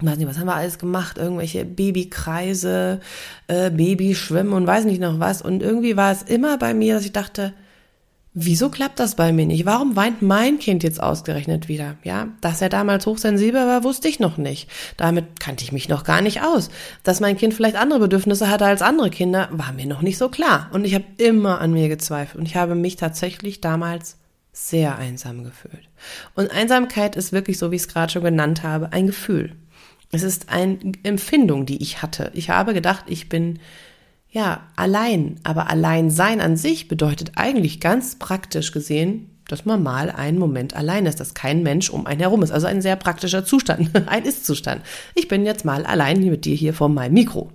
weiß 0.00 0.18
nicht, 0.18 0.28
was 0.28 0.38
haben 0.38 0.46
wir 0.46 0.54
alles 0.54 0.78
gemacht? 0.78 1.18
Irgendwelche 1.18 1.64
Babykreise, 1.64 3.00
äh, 3.46 3.70
Babyschwimmen 3.70 4.52
und 4.52 4.66
weiß 4.66 4.84
nicht 4.84 5.00
noch 5.00 5.20
was. 5.20 5.40
Und 5.40 5.62
irgendwie 5.62 5.96
war 5.96 6.10
es 6.10 6.22
immer 6.22 6.58
bei 6.58 6.74
mir, 6.74 6.94
dass 6.94 7.04
ich 7.04 7.12
dachte, 7.12 7.54
wieso 8.34 8.68
klappt 8.68 8.98
das 8.98 9.14
bei 9.14 9.32
mir 9.32 9.46
nicht? 9.46 9.64
Warum 9.64 9.94
weint 9.94 10.20
mein 10.20 10.58
Kind 10.58 10.82
jetzt 10.82 11.00
ausgerechnet 11.00 11.68
wieder? 11.68 11.96
Ja, 12.02 12.28
dass 12.40 12.60
er 12.60 12.68
damals 12.68 13.06
hochsensibel 13.06 13.66
war, 13.66 13.84
wusste 13.84 14.08
ich 14.08 14.18
noch 14.18 14.36
nicht. 14.36 14.68
Damit 14.96 15.38
kannte 15.38 15.62
ich 15.62 15.70
mich 15.70 15.88
noch 15.88 16.02
gar 16.02 16.20
nicht 16.20 16.42
aus. 16.42 16.70
Dass 17.04 17.20
mein 17.20 17.36
Kind 17.36 17.54
vielleicht 17.54 17.76
andere 17.76 18.00
Bedürfnisse 18.00 18.50
hatte 18.50 18.66
als 18.66 18.82
andere 18.82 19.10
Kinder, 19.10 19.48
war 19.52 19.72
mir 19.72 19.86
noch 19.86 20.02
nicht 20.02 20.18
so 20.18 20.28
klar. 20.28 20.68
Und 20.72 20.84
ich 20.84 20.94
habe 20.94 21.04
immer 21.18 21.60
an 21.60 21.72
mir 21.72 21.88
gezweifelt. 21.88 22.40
Und 22.40 22.46
ich 22.46 22.56
habe 22.56 22.74
mich 22.74 22.96
tatsächlich 22.96 23.60
damals 23.60 24.18
sehr 24.52 24.98
einsam 24.98 25.44
gefühlt. 25.44 25.88
Und 26.34 26.50
Einsamkeit 26.50 27.16
ist 27.16 27.32
wirklich, 27.32 27.58
so 27.58 27.70
wie 27.70 27.76
ich 27.76 27.82
es 27.82 27.88
gerade 27.88 28.12
schon 28.12 28.24
genannt 28.24 28.62
habe, 28.64 28.92
ein 28.92 29.06
Gefühl. 29.06 29.52
Es 30.12 30.22
ist 30.22 30.48
eine 30.48 30.78
Empfindung, 31.02 31.66
die 31.66 31.82
ich 31.82 32.02
hatte. 32.02 32.30
Ich 32.34 32.50
habe 32.50 32.74
gedacht, 32.74 33.04
ich 33.08 33.28
bin 33.28 33.58
ja, 34.34 34.66
allein. 34.74 35.36
Aber 35.44 35.70
allein 35.70 36.10
sein 36.10 36.40
an 36.40 36.56
sich 36.56 36.88
bedeutet 36.88 37.32
eigentlich 37.36 37.80
ganz 37.80 38.18
praktisch 38.18 38.72
gesehen, 38.72 39.30
dass 39.46 39.64
man 39.64 39.82
mal 39.82 40.10
einen 40.10 40.38
Moment 40.38 40.74
allein 40.74 41.06
ist, 41.06 41.20
dass 41.20 41.34
kein 41.34 41.62
Mensch 41.62 41.88
um 41.88 42.06
einen 42.06 42.20
herum 42.20 42.42
ist. 42.42 42.50
Also 42.50 42.66
ein 42.66 42.82
sehr 42.82 42.96
praktischer 42.96 43.44
Zustand, 43.44 43.90
ein 44.08 44.24
Ist-Zustand. 44.24 44.82
Ich 45.14 45.28
bin 45.28 45.46
jetzt 45.46 45.64
mal 45.64 45.86
allein 45.86 46.20
mit 46.20 46.44
dir 46.44 46.56
hier 46.56 46.74
vor 46.74 46.88
meinem 46.88 47.14
Mikro. 47.14 47.52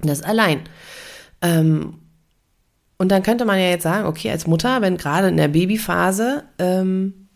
Das 0.00 0.22
allein. 0.22 0.60
Ähm, 1.42 1.98
und 2.98 3.10
dann 3.10 3.22
könnte 3.22 3.44
man 3.44 3.60
ja 3.60 3.68
jetzt 3.68 3.84
sagen, 3.84 4.06
okay, 4.06 4.30
als 4.30 4.48
Mutter, 4.48 4.80
wenn 4.80 4.96
gerade 4.96 5.28
in 5.28 5.36
der 5.36 5.48
Babyphase, 5.48 6.44
ähm, 6.58 7.28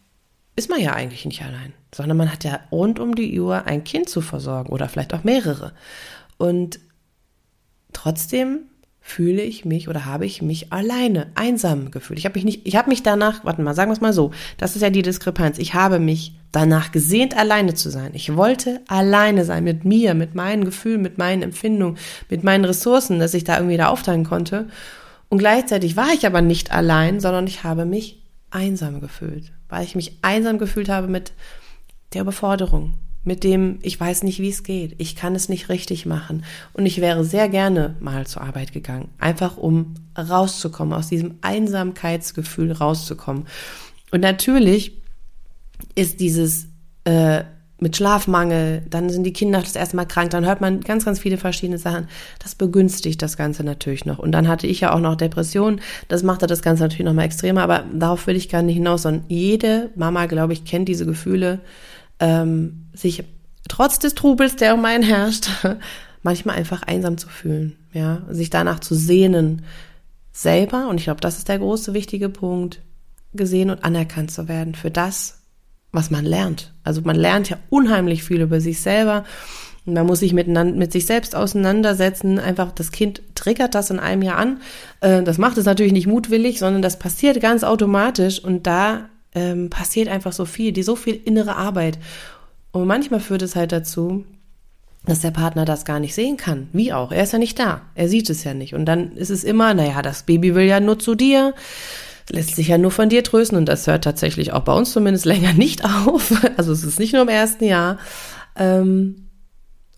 ist 0.57 0.69
man 0.69 0.81
ja 0.81 0.95
eigentlich 0.95 1.25
nicht 1.25 1.43
allein, 1.43 1.73
sondern 1.95 2.16
man 2.16 2.33
hat 2.33 2.45
ja 2.45 2.61
rund 2.71 2.99
um 3.00 3.14
die 3.14 3.38
Uhr 3.40 3.66
ein 3.66 3.85
Kind 3.85 4.09
zu 4.09 4.21
versorgen 4.21 4.73
oder 4.73 4.88
vielleicht 4.88 5.14
auch 5.14 5.25
mehrere. 5.25 5.73
Und 6.37 6.80
Trotzdem 7.92 8.61
fühle 9.00 9.42
ich 9.42 9.64
mich 9.64 9.88
oder 9.88 10.04
habe 10.04 10.26
ich 10.26 10.42
mich 10.42 10.73
alleine, 10.73 11.28
einsam 11.35 11.90
gefühlt. 11.90 12.18
Ich 12.18 12.26
habe 12.26 12.35
mich 12.35 12.45
nicht, 12.45 12.66
ich 12.66 12.76
habe 12.76 12.90
mich 12.90 13.02
danach, 13.02 13.45
warte 13.45 13.62
mal, 13.62 13.75
sagen 13.75 13.90
wir 13.90 13.95
es 13.95 14.02
mal 14.02 14.12
so, 14.12 14.33
das 14.59 14.76
ist 14.76 14.83
ja 14.83 14.90
die 14.90 15.02
Diskrepanz. 15.02 15.59
Ich 15.59 15.73
habe 15.73 15.99
mich 15.99 16.35
danach 16.52 16.92
gesehnt, 16.92 17.37
alleine 17.37 17.73
zu 17.73 17.88
sein. 17.90 18.11
Ich 18.12 18.37
wollte 18.37 18.83
alleine 18.87 19.47
sein 19.47 19.64
mit 19.64 19.87
mir, 19.87 20.12
mit 20.12 20.35
meinen 20.35 20.64
Gefühlen, 20.64 21.00
mit 21.00 21.16
meinen 21.16 21.42
Empfindungen, 21.42 21.97
mit 22.28 22.45
meinen 22.45 22.66
Ressourcen, 22.66 23.18
dass 23.18 23.33
ich 23.33 23.45
da 23.45 23.57
irgendwie 23.57 23.78
da 23.78 23.88
aufteilen 23.88 24.25
konnte. 24.25 24.68
Und 25.30 25.38
gleichzeitig 25.38 25.97
war 25.97 26.12
ich 26.12 26.26
aber 26.26 26.42
nicht 26.42 26.71
allein, 26.71 27.21
sondern 27.21 27.47
ich 27.47 27.64
habe 27.64 27.87
mich 27.87 28.23
einsam 28.50 29.00
gefühlt, 29.00 29.52
weil 29.71 29.85
ich 29.85 29.95
mich 29.95 30.18
einsam 30.21 30.59
gefühlt 30.59 30.90
habe 30.90 31.09
mit 31.09 31.33
der 32.12 32.23
Überforderung, 32.23 32.95
mit 33.25 33.45
dem, 33.45 33.79
ich 33.83 33.99
weiß 34.00 34.23
nicht, 34.23 34.41
wie 34.41 34.49
es 34.49 34.62
geht, 34.62 34.95
ich 34.99 35.15
kann 35.15 35.35
es 35.35 35.49
nicht 35.49 35.69
richtig 35.69 36.07
machen. 36.07 36.45
Und 36.73 36.87
ich 36.87 37.00
wäre 37.00 37.25
sehr 37.25 37.49
gerne 37.49 37.95
mal 38.00 38.27
zur 38.27 38.43
Arbeit 38.43 38.73
gegangen, 38.73 39.09
einfach 39.19 39.57
um 39.57 39.95
rauszukommen, 40.17 40.95
aus 40.95 41.09
diesem 41.09 41.37
Einsamkeitsgefühl 41.43 42.73
rauszukommen. 42.73 43.47
Und 44.11 44.21
natürlich 44.21 44.93
ist 45.95 46.21
dieses, 46.21 46.69
äh, 47.05 47.45
mit 47.81 47.97
Schlafmangel, 47.97 48.83
dann 48.91 49.09
sind 49.09 49.23
die 49.23 49.33
Kinder 49.33 49.61
das 49.61 49.77
erste 49.77 49.95
Mal 49.95 50.05
krank, 50.05 50.31
dann 50.31 50.45
hört 50.45 50.61
man 50.61 50.81
ganz, 50.81 51.05
ganz 51.05 51.21
viele 51.21 51.38
verschiedene 51.38 51.79
Sachen. 51.79 52.09
Das 52.41 52.57
begünstigt 52.57 53.23
das 53.23 53.37
Ganze 53.37 53.62
natürlich 53.62 54.05
noch. 54.05 54.19
Und 54.19 54.33
dann 54.33 54.49
hatte 54.49 54.67
ich 54.67 54.81
ja 54.81 54.93
auch 54.93 54.99
noch 54.99 55.15
Depressionen. 55.15 55.81
Das 56.09 56.25
machte 56.25 56.49
das 56.49 56.62
Ganze 56.62 56.83
natürlich 56.83 57.05
noch 57.05 57.15
mal 57.15 57.23
extremer, 57.23 57.62
aber 57.62 57.85
darauf 57.93 58.27
will 58.27 58.35
ich 58.35 58.49
gar 58.49 58.62
nicht 58.62 58.75
hinaus, 58.75 59.03
sondern 59.03 59.25
jede 59.29 59.91
Mama, 59.95 60.27
glaube 60.27 60.55
ich, 60.55 60.65
kennt 60.65 60.88
diese 60.88 61.07
Gefühle, 61.07 61.61
ähm, 62.21 62.87
sich 62.93 63.25
trotz 63.69 63.99
des 63.99 64.15
Trubels, 64.15 64.57
der 64.57 64.75
um 64.75 64.85
einen 64.85 65.05
herrscht, 65.05 65.49
manchmal 66.23 66.57
einfach 66.57 66.83
einsam 66.83 67.19
zu 67.19 67.29
fühlen, 67.29 67.77
ja, 67.93 68.23
sich 68.31 68.51
danach 68.51 68.81
zu 68.81 68.95
sehnen, 68.95 69.63
selber, 70.33 70.89
und 70.89 70.99
ich 70.99 71.05
glaube, 71.05 71.21
das 71.21 71.39
ist 71.39 71.49
der 71.49 71.59
große 71.59 71.95
wichtige 71.95 72.29
Punkt, 72.29 72.81
gesehen 73.35 73.71
und 73.71 73.85
anerkannt 73.85 74.31
zu 74.31 74.49
werden 74.49 74.75
für 74.75 74.91
das, 74.91 75.43
was 75.93 76.11
man 76.11 76.25
lernt. 76.25 76.73
Also 76.85 77.03
man 77.03 77.17
lernt 77.17 77.51
ja 77.51 77.59
unheimlich 77.71 78.23
viel 78.23 78.41
über 78.41 78.61
sich 78.61 78.81
selber. 78.81 79.25
Man 79.85 80.07
muss 80.07 80.21
sich 80.21 80.35
miteinander, 80.35 80.77
mit 80.77 80.93
sich 80.93 81.07
selbst 81.07 81.35
auseinandersetzen. 81.35 82.39
Einfach 82.39 82.73
das 82.73 82.93
Kind 82.93 83.23
triggert 83.35 83.75
das 83.75 83.91
in 83.91 83.99
einem 83.99 84.23
Jahr 84.23 84.37
an. 84.37 84.61
Äh, 85.01 85.23
das 85.23 85.39
macht 85.39 85.57
es 85.57 85.65
natürlich 85.65 85.93
nicht 85.93 86.07
mutwillig, 86.07 86.59
sondern 86.59 86.83
das 86.83 86.99
passiert 86.99 87.41
ganz 87.41 87.65
automatisch 87.65 88.43
und 88.43 88.67
da 88.67 89.09
ähm, 89.38 89.71
passiert 89.71 90.09
einfach 90.09 90.33
so 90.33 90.45
viel, 90.45 90.73
die 90.73 90.83
so 90.83 90.97
viel 90.97 91.21
innere 91.25 91.57
Arbeit. 91.57 91.99
Und 92.73 92.87
manchmal 92.87 93.21
führt 93.21 93.42
es 93.42 93.57
halt 93.57 93.73
dazu, 93.73 94.25
dass 95.04 95.21
der 95.21 95.30
Partner 95.30 95.64
das 95.64 95.85
gar 95.85 96.00
nicht 96.00 96.14
sehen 96.14 96.37
kann. 96.37 96.68
Wie 96.73 96.92
auch. 96.92 97.12
Er 97.12 97.23
ist 97.23 97.33
ja 97.33 97.38
nicht 97.38 97.59
da. 97.59 97.83
Er 97.95 98.09
sieht 98.09 98.28
es 98.30 98.45
ja 98.45 98.52
nicht. 98.52 98.75
Und 98.75 98.85
dann 98.85 99.12
ist 99.12 99.30
es 99.30 99.45
immer, 99.45 99.73
naja, 99.75 100.02
das 100.02 100.25
Baby 100.25 100.54
will 100.54 100.66
ja 100.66 100.80
nur 100.80 100.99
zu 100.99 101.14
dir 101.14 101.54
lässt 102.30 102.57
sich 102.57 102.68
ja 102.68 102.78
nur 102.78 102.90
von 102.90 103.09
dir 103.09 103.25
trösten 103.25 103.57
und 103.57 103.66
das 103.66 103.87
hört 103.87 104.04
tatsächlich 104.04 104.52
auch 104.52 104.62
bei 104.62 104.73
uns 104.73 104.92
zumindest 104.92 105.25
länger 105.25 105.52
nicht 105.52 105.85
auf. 106.07 106.33
Also 106.57 106.73
es 106.73 106.85
ist 106.85 106.99
nicht 106.99 107.12
nur 107.12 107.23
im 107.23 107.28
ersten 107.28 107.64
Jahr. 107.64 107.99
Ähm, 108.57 109.28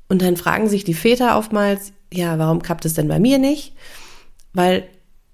und 0.08 0.22
dann 0.22 0.36
fragen 0.36 0.68
sich 0.68 0.84
die 0.84 0.94
Väter 0.94 1.36
oftmals, 1.38 1.92
ja, 2.12 2.38
warum 2.38 2.62
klappt 2.62 2.84
es 2.84 2.94
denn 2.94 3.08
bei 3.08 3.20
mir 3.20 3.38
nicht? 3.38 3.74
Weil 4.52 4.86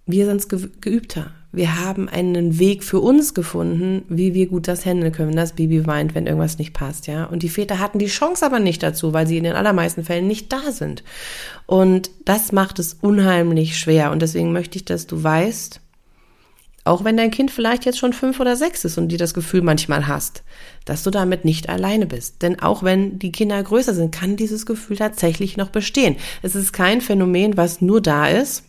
wir 0.04 0.26
sind 0.26 0.48
geübter. 0.80 1.32
Wir 1.52 1.82
haben 1.82 2.08
einen 2.08 2.58
Weg 2.58 2.84
für 2.84 3.00
uns 3.00 3.32
gefunden, 3.32 4.02
wie 4.08 4.34
wir 4.34 4.46
gut 4.46 4.68
das 4.68 4.84
handeln 4.84 5.12
können, 5.12 5.30
wenn 5.30 5.36
das 5.36 5.54
Baby 5.54 5.86
weint, 5.86 6.14
wenn 6.14 6.26
irgendwas 6.26 6.58
nicht 6.58 6.74
passt, 6.74 7.06
ja. 7.06 7.24
Und 7.24 7.42
die 7.42 7.48
Väter 7.48 7.78
hatten 7.78 7.98
die 7.98 8.06
Chance 8.06 8.44
aber 8.44 8.58
nicht 8.58 8.82
dazu, 8.82 9.12
weil 9.12 9.26
sie 9.26 9.38
in 9.38 9.44
den 9.44 9.54
allermeisten 9.54 10.04
Fällen 10.04 10.26
nicht 10.26 10.52
da 10.52 10.70
sind. 10.70 11.02
Und 11.64 12.10
das 12.24 12.52
macht 12.52 12.78
es 12.78 12.94
unheimlich 12.94 13.78
schwer. 13.78 14.10
Und 14.10 14.20
deswegen 14.20 14.52
möchte 14.52 14.76
ich, 14.76 14.84
dass 14.84 15.06
du 15.06 15.22
weißt, 15.22 15.80
auch 16.86 17.02
wenn 17.02 17.16
dein 17.16 17.32
Kind 17.32 17.50
vielleicht 17.50 17.84
jetzt 17.84 17.98
schon 17.98 18.12
fünf 18.12 18.38
oder 18.38 18.54
sechs 18.54 18.84
ist 18.84 18.96
und 18.96 19.08
dir 19.08 19.18
das 19.18 19.34
Gefühl 19.34 19.60
manchmal 19.60 20.06
hast, 20.06 20.44
dass 20.84 21.02
du 21.02 21.10
damit 21.10 21.44
nicht 21.44 21.68
alleine 21.68 22.06
bist. 22.06 22.42
Denn 22.42 22.60
auch 22.60 22.84
wenn 22.84 23.18
die 23.18 23.32
Kinder 23.32 23.60
größer 23.60 23.92
sind, 23.92 24.14
kann 24.14 24.36
dieses 24.36 24.66
Gefühl 24.66 24.96
tatsächlich 24.96 25.56
noch 25.56 25.70
bestehen. 25.70 26.16
Es 26.42 26.54
ist 26.54 26.72
kein 26.72 27.00
Phänomen, 27.00 27.56
was 27.56 27.80
nur 27.80 28.00
da 28.00 28.28
ist, 28.28 28.62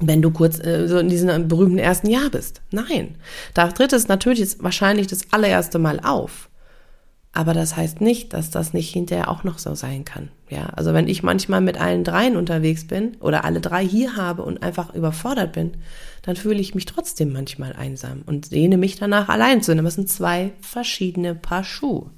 wenn 0.00 0.22
du 0.22 0.30
kurz 0.30 0.58
äh, 0.64 0.88
so 0.88 0.98
in 0.98 1.08
diesem 1.08 1.48
berühmten 1.48 1.78
ersten 1.78 2.10
Jahr 2.10 2.30
bist. 2.30 2.62
Nein. 2.70 3.16
Da 3.54 3.68
tritt 3.68 3.92
es 3.92 4.08
natürlich 4.08 4.56
wahrscheinlich 4.60 5.06
das 5.06 5.32
allererste 5.32 5.78
Mal 5.78 6.00
auf. 6.00 6.48
Aber 7.36 7.52
das 7.52 7.76
heißt 7.76 8.00
nicht, 8.00 8.32
dass 8.32 8.50
das 8.50 8.72
nicht 8.72 8.92
hinterher 8.92 9.28
auch 9.28 9.42
noch 9.42 9.58
so 9.58 9.74
sein 9.74 10.04
kann. 10.04 10.28
Ja, 10.48 10.66
also 10.76 10.94
wenn 10.94 11.08
ich 11.08 11.24
manchmal 11.24 11.60
mit 11.60 11.80
allen 11.80 12.04
dreien 12.04 12.36
unterwegs 12.36 12.86
bin 12.86 13.16
oder 13.18 13.44
alle 13.44 13.60
drei 13.60 13.84
hier 13.84 14.14
habe 14.16 14.44
und 14.44 14.62
einfach 14.62 14.94
überfordert 14.94 15.52
bin, 15.52 15.72
dann 16.22 16.36
fühle 16.36 16.60
ich 16.60 16.76
mich 16.76 16.86
trotzdem 16.86 17.32
manchmal 17.32 17.72
einsam 17.72 18.22
und 18.24 18.46
sehne 18.46 18.76
mich 18.76 18.96
danach 18.96 19.28
allein 19.28 19.62
zu. 19.62 19.74
Das 19.74 19.94
sind 19.94 20.08
zwei 20.08 20.52
verschiedene 20.60 21.34
Paar 21.34 21.64
Schuhe. 21.64 22.10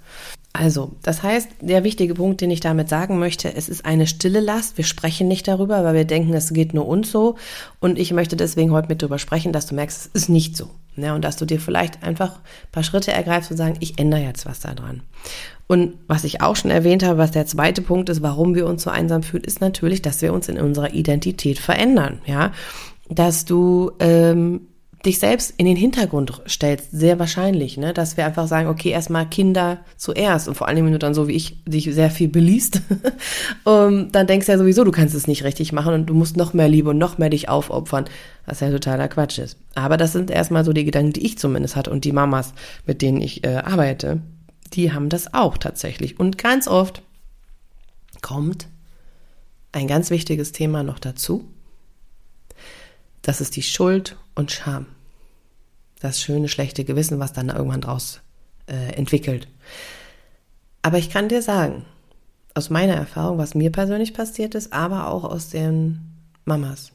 Also, 0.53 0.93
das 1.03 1.23
heißt, 1.23 1.49
der 1.63 1.83
wichtige 1.83 2.15
Punkt, 2.15 2.43
den 2.43 2.51
ich 2.51 2.61
damit 2.61 2.91
sagen 2.91 3.19
möchte, 3.19 3.55
es 3.55 3.71
ist 3.71 3.87
eine 3.87 4.07
stille 4.07 4.41
Last. 4.41 4.77
Wir 4.77 4.85
sprechen 4.85 5.29
nicht 5.29 5.49
darüber, 5.49 5.83
weil 5.83 5.95
wir 5.95 6.05
denken, 6.05 6.35
es 6.35 6.53
geht 6.53 6.75
nur 6.75 6.87
uns 6.87 7.11
so. 7.11 7.37
Und 7.81 7.99
ich 7.99 8.13
möchte 8.13 8.37
deswegen 8.37 8.73
heute 8.73 8.89
mit 8.89 9.01
darüber 9.01 9.19
sprechen, 9.19 9.53
dass 9.53 9.67
du 9.67 9.75
merkst, 9.75 10.11
es 10.13 10.23
ist 10.23 10.29
nicht 10.29 10.57
so. 10.57 10.71
Ja, 10.97 11.15
und 11.15 11.25
dass 11.25 11.37
du 11.37 11.45
dir 11.45 11.61
vielleicht 11.61 12.03
einfach 12.03 12.37
ein 12.37 12.73
paar 12.73 12.83
Schritte 12.83 13.13
ergreifst 13.13 13.51
und 13.51 13.57
sagen, 13.57 13.77
ich 13.81 13.99
ändere 13.99 14.23
jetzt 14.23 14.47
was 14.47 14.61
daran. 14.61 15.03
Und 15.67 15.95
was 16.07 16.25
ich 16.25 16.41
auch 16.41 16.57
schon 16.57 16.71
erwähnt 16.71 17.03
habe, 17.03 17.19
was 17.19 17.33
der 17.33 17.47
zweite 17.47 17.83
Punkt 17.83 18.09
ist, 18.09 18.23
warum 18.23 18.55
wir 18.55 18.67
uns 18.67 18.83
so 18.83 18.91
einsam 18.91 19.23
fühlen, 19.23 19.45
ist 19.45 19.61
natürlich, 19.61 20.01
dass 20.01 20.23
wir 20.23 20.33
uns 20.33 20.49
in 20.49 20.59
unserer 20.59 20.95
Identität 20.95 21.59
verändern. 21.59 22.21
Ja, 22.27 22.53
dass 23.09 23.45
du 23.45 23.93
ähm, 23.99 24.69
dich 25.05 25.19
selbst 25.19 25.55
in 25.57 25.67
den 25.67 25.77
Hintergrund 25.77 26.43
stellst, 26.49 26.91
sehr 26.91 27.19
wahrscheinlich, 27.19 27.77
ne? 27.77 27.93
dass 27.93 28.17
wir 28.17 28.27
einfach 28.27 28.49
sagen, 28.49 28.69
okay, 28.69 28.91
erstmal 28.91 29.29
Kinder 29.29 29.79
zuerst 29.97 30.49
und 30.49 30.55
vor 30.55 30.69
allem, 30.69 30.85
wenn 30.85 30.93
du 30.93 30.99
dann 30.99 31.15
so 31.15 31.29
wie 31.29 31.35
ich 31.35 31.63
dich 31.65 31.93
sehr 31.95 32.11
viel 32.11 32.29
beliest, 32.29 32.81
um, 33.65 34.11
dann 34.13 34.27
denkst 34.27 34.47
du 34.47 34.53
ja 34.53 34.59
sowieso, 34.59 34.85
du 34.85 34.91
kannst 34.91 35.15
es 35.15 35.29
nicht 35.29 35.45
richtig 35.45 35.73
machen 35.73 35.95
und 35.95 36.07
du 36.07 36.15
musst 36.15 36.37
noch 36.37 36.55
mehr 36.55 36.69
Liebe 36.69 36.91
und 36.91 36.99
noch 36.99 37.19
mehr 37.19 37.31
dich 37.31 37.49
aufopfern, 37.49 38.07
was 38.47 38.61
ja 38.61 38.71
totaler 38.71 39.09
Quatsch 39.09 39.39
ist. 39.39 39.59
Aber 39.75 39.97
das 39.97 40.13
sind 40.13 40.31
erstmal 40.31 40.65
so 40.65 40.73
die 40.73 40.85
Gedanken, 40.85 41.13
die 41.13 41.25
ich 41.25 41.39
zumindest 41.39 41.77
hatte 41.77 41.91
und 41.91 42.05
die 42.05 42.13
Mamas, 42.13 42.53
mit 42.87 43.03
denen 43.03 43.21
ich 43.21 43.45
äh, 43.45 43.57
arbeite, 43.57 44.21
die 44.73 44.93
haben 44.93 45.09
das 45.09 45.35
auch 45.35 45.59
tatsächlich. 45.59 46.19
Und 46.19 46.39
ganz 46.39 46.67
oft 46.67 47.03
kommt 48.23 48.67
ein 49.73 49.87
ganz 49.87 50.11
wichtiges 50.11 50.53
Thema 50.53 50.83
noch 50.83 50.99
dazu. 50.99 51.45
Das 53.23 53.41
ist 53.41 53.57
die 53.57 53.63
Schuld 53.63 54.17
und 54.37 54.53
Scham 54.53 54.87
das 56.01 56.21
schöne, 56.21 56.49
schlechte 56.49 56.85
Gewissen, 56.85 57.19
was 57.19 57.33
dann 57.33 57.49
irgendwann 57.49 57.81
draus 57.81 58.21
äh, 58.67 58.93
entwickelt. 58.95 59.49
Aber 60.83 60.99
ich 60.99 61.11
kann 61.11 61.29
dir 61.29 61.43
sagen, 61.43 61.85
aus 62.55 62.71
meiner 62.71 62.95
Erfahrung, 62.95 63.39
was 63.39 63.55
mir 63.55 63.73
persönlich 63.73 64.15
passiert 64.15 64.55
ist, 64.55 64.73
aber 64.73 65.09
auch 65.09 65.25
aus 65.25 65.51
den 65.51 66.01
Mamas. 66.45 66.93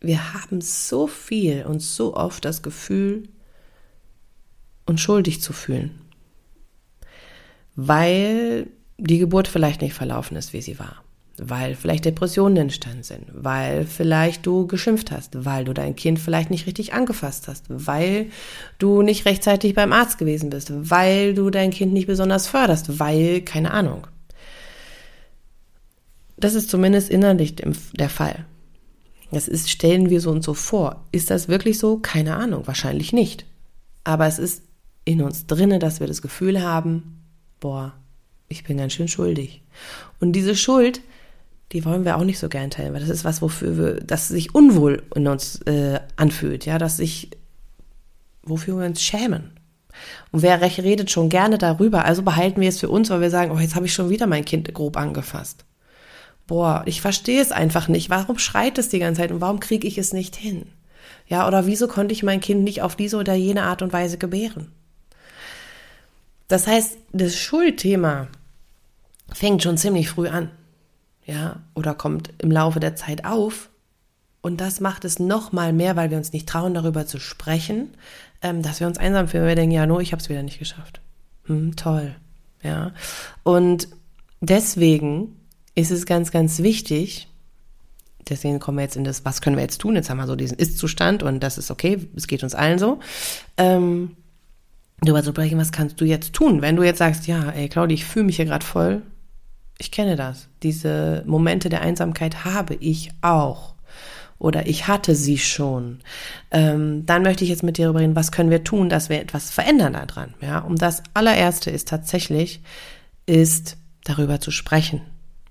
Wir 0.00 0.34
haben 0.34 0.60
so 0.60 1.06
viel 1.06 1.64
und 1.64 1.80
so 1.80 2.14
oft 2.14 2.44
das 2.44 2.62
Gefühl, 2.62 3.28
uns 4.86 5.00
schuldig 5.00 5.40
zu 5.40 5.52
fühlen, 5.52 5.98
weil 7.74 8.68
die 8.98 9.18
Geburt 9.18 9.48
vielleicht 9.48 9.80
nicht 9.80 9.94
verlaufen 9.94 10.36
ist, 10.36 10.52
wie 10.52 10.60
sie 10.60 10.78
war 10.78 11.02
weil 11.38 11.74
vielleicht 11.74 12.04
Depressionen 12.04 12.56
entstanden 12.56 13.02
sind, 13.02 13.24
weil 13.32 13.86
vielleicht 13.86 14.46
du 14.46 14.66
geschimpft 14.66 15.10
hast, 15.10 15.44
weil 15.44 15.64
du 15.64 15.72
dein 15.72 15.96
Kind 15.96 16.18
vielleicht 16.18 16.50
nicht 16.50 16.66
richtig 16.66 16.92
angefasst 16.92 17.48
hast, 17.48 17.64
weil 17.68 18.26
du 18.78 19.02
nicht 19.02 19.26
rechtzeitig 19.26 19.74
beim 19.74 19.92
Arzt 19.92 20.18
gewesen 20.18 20.50
bist, 20.50 20.72
weil 20.72 21.34
du 21.34 21.50
dein 21.50 21.70
Kind 21.70 21.92
nicht 21.92 22.06
besonders 22.06 22.46
förderst, 22.46 22.98
weil 22.98 23.40
keine 23.40 23.72
Ahnung. 23.72 24.06
Das 26.36 26.54
ist 26.54 26.70
zumindest 26.70 27.10
innerlich 27.10 27.56
der 27.56 28.10
Fall. 28.10 28.44
Das 29.30 29.48
ist, 29.48 29.70
stellen 29.70 30.10
wir 30.10 30.20
so 30.20 30.30
und 30.30 30.44
so 30.44 30.54
vor. 30.54 31.04
Ist 31.10 31.30
das 31.30 31.48
wirklich 31.48 31.78
so? 31.78 31.98
Keine 31.98 32.36
Ahnung, 32.36 32.66
wahrscheinlich 32.66 33.12
nicht. 33.12 33.44
Aber 34.04 34.26
es 34.26 34.38
ist 34.38 34.62
in 35.04 35.22
uns 35.22 35.46
drinne, 35.46 35.78
dass 35.78 36.00
wir 36.00 36.06
das 36.06 36.22
Gefühl 36.22 36.62
haben, 36.62 37.22
boah, 37.58 37.94
ich 38.48 38.64
bin 38.64 38.76
ganz 38.76 38.92
schön 38.92 39.08
schuldig. 39.08 39.62
Und 40.20 40.32
diese 40.32 40.54
Schuld, 40.54 41.00
die 41.74 41.84
wollen 41.84 42.04
wir 42.04 42.16
auch 42.16 42.24
nicht 42.24 42.38
so 42.38 42.48
gern 42.48 42.70
teilen, 42.70 42.94
weil 42.94 43.00
das 43.00 43.10
ist 43.10 43.24
was, 43.24 43.42
wofür 43.42 43.76
wir, 43.76 43.94
das 44.00 44.28
sich 44.28 44.54
unwohl 44.54 45.02
in 45.16 45.26
uns 45.26 45.60
äh, 45.62 45.98
anfühlt, 46.14 46.66
ja, 46.66 46.78
dass 46.78 46.98
sich, 46.98 47.30
wofür 48.44 48.78
wir 48.78 48.86
uns 48.86 49.02
schämen. 49.02 49.50
Und 50.30 50.42
wer 50.42 50.60
recht 50.60 50.78
redet 50.78 51.10
schon 51.10 51.28
gerne 51.28 51.58
darüber, 51.58 52.04
also 52.04 52.22
behalten 52.22 52.60
wir 52.60 52.68
es 52.68 52.78
für 52.78 52.88
uns, 52.88 53.10
weil 53.10 53.20
wir 53.20 53.30
sagen, 53.30 53.50
oh, 53.50 53.58
jetzt 53.58 53.74
habe 53.74 53.86
ich 53.86 53.92
schon 53.92 54.08
wieder 54.08 54.28
mein 54.28 54.44
Kind 54.44 54.72
grob 54.72 54.96
angefasst. 54.96 55.64
Boah, 56.46 56.84
ich 56.86 57.00
verstehe 57.00 57.42
es 57.42 57.50
einfach 57.50 57.88
nicht. 57.88 58.08
Warum 58.08 58.38
schreit 58.38 58.78
es 58.78 58.88
die 58.88 59.00
ganze 59.00 59.22
Zeit 59.22 59.32
und 59.32 59.40
warum 59.40 59.58
kriege 59.58 59.88
ich 59.88 59.98
es 59.98 60.12
nicht 60.12 60.36
hin? 60.36 60.66
Ja, 61.26 61.48
oder 61.48 61.66
wieso 61.66 61.88
konnte 61.88 62.12
ich 62.12 62.22
mein 62.22 62.40
Kind 62.40 62.62
nicht 62.62 62.82
auf 62.82 62.94
diese 62.94 63.16
oder 63.16 63.34
jene 63.34 63.64
Art 63.64 63.82
und 63.82 63.92
Weise 63.92 64.16
gebären? 64.16 64.70
Das 66.46 66.68
heißt, 66.68 66.98
das 67.12 67.36
Schuldthema 67.36 68.28
fängt 69.32 69.62
schon 69.62 69.76
ziemlich 69.76 70.08
früh 70.08 70.28
an 70.28 70.50
ja, 71.26 71.60
oder 71.74 71.94
kommt 71.94 72.32
im 72.38 72.50
Laufe 72.50 72.80
der 72.80 72.96
Zeit 72.96 73.24
auf. 73.24 73.70
Und 74.40 74.60
das 74.60 74.80
macht 74.80 75.04
es 75.04 75.18
noch 75.18 75.52
mal 75.52 75.72
mehr, 75.72 75.96
weil 75.96 76.10
wir 76.10 76.18
uns 76.18 76.32
nicht 76.32 76.48
trauen, 76.48 76.74
darüber 76.74 77.06
zu 77.06 77.18
sprechen, 77.18 77.94
ähm, 78.42 78.62
dass 78.62 78.80
wir 78.80 78.86
uns 78.86 78.98
einsam 78.98 79.28
fühlen. 79.28 79.46
Wir 79.46 79.54
denken, 79.54 79.74
ja, 79.74 79.86
no, 79.86 80.00
ich 80.00 80.12
habe 80.12 80.20
es 80.20 80.28
wieder 80.28 80.42
nicht 80.42 80.58
geschafft. 80.58 81.00
Hm, 81.46 81.76
toll, 81.76 82.14
ja. 82.62 82.92
Und 83.42 83.88
deswegen 84.40 85.36
ist 85.74 85.90
es 85.90 86.04
ganz, 86.04 86.30
ganz 86.30 86.58
wichtig, 86.62 87.28
deswegen 88.28 88.60
kommen 88.60 88.78
wir 88.78 88.84
jetzt 88.84 88.96
in 88.96 89.04
das, 89.04 89.24
was 89.24 89.40
können 89.40 89.56
wir 89.56 89.62
jetzt 89.62 89.80
tun? 89.80 89.96
Jetzt 89.96 90.10
haben 90.10 90.18
wir 90.18 90.26
so 90.26 90.36
diesen 90.36 90.58
Ist-Zustand 90.58 91.22
und 91.22 91.40
das 91.40 91.56
ist 91.56 91.70
okay, 91.70 92.06
es 92.14 92.26
geht 92.26 92.42
uns 92.42 92.54
allen 92.54 92.78
so. 92.78 93.00
Ähm, 93.56 94.16
darüber 95.00 95.22
zu 95.22 95.30
sprechen, 95.30 95.58
was 95.58 95.72
kannst 95.72 96.00
du 96.00 96.04
jetzt 96.04 96.34
tun? 96.34 96.60
Wenn 96.60 96.76
du 96.76 96.82
jetzt 96.82 96.98
sagst, 96.98 97.26
ja, 97.26 97.50
ey, 97.50 97.68
Claudia, 97.68 97.94
ich 97.94 98.04
fühle 98.04 98.26
mich 98.26 98.36
hier 98.36 98.44
gerade 98.44 98.64
voll 98.64 99.02
ich 99.78 99.90
kenne 99.90 100.16
das. 100.16 100.48
Diese 100.62 101.22
Momente 101.26 101.68
der 101.68 101.80
Einsamkeit 101.80 102.44
habe 102.44 102.74
ich 102.74 103.10
auch. 103.22 103.74
Oder 104.38 104.66
ich 104.66 104.88
hatte 104.88 105.14
sie 105.14 105.38
schon. 105.38 106.00
Ähm, 106.50 107.06
dann 107.06 107.22
möchte 107.22 107.44
ich 107.44 107.50
jetzt 107.50 107.62
mit 107.62 107.78
dir 107.78 107.86
darüber 107.86 108.00
reden, 108.00 108.16
was 108.16 108.32
können 108.32 108.50
wir 108.50 108.64
tun, 108.64 108.88
dass 108.88 109.08
wir 109.08 109.20
etwas 109.20 109.50
verändern 109.50 109.94
daran. 109.94 110.34
Ja, 110.40 110.58
um 110.58 110.76
das 110.76 111.02
allererste 111.14 111.70
ist 111.70 111.88
tatsächlich, 111.88 112.60
ist, 113.26 113.76
darüber 114.04 114.40
zu 114.40 114.50
sprechen. 114.50 115.00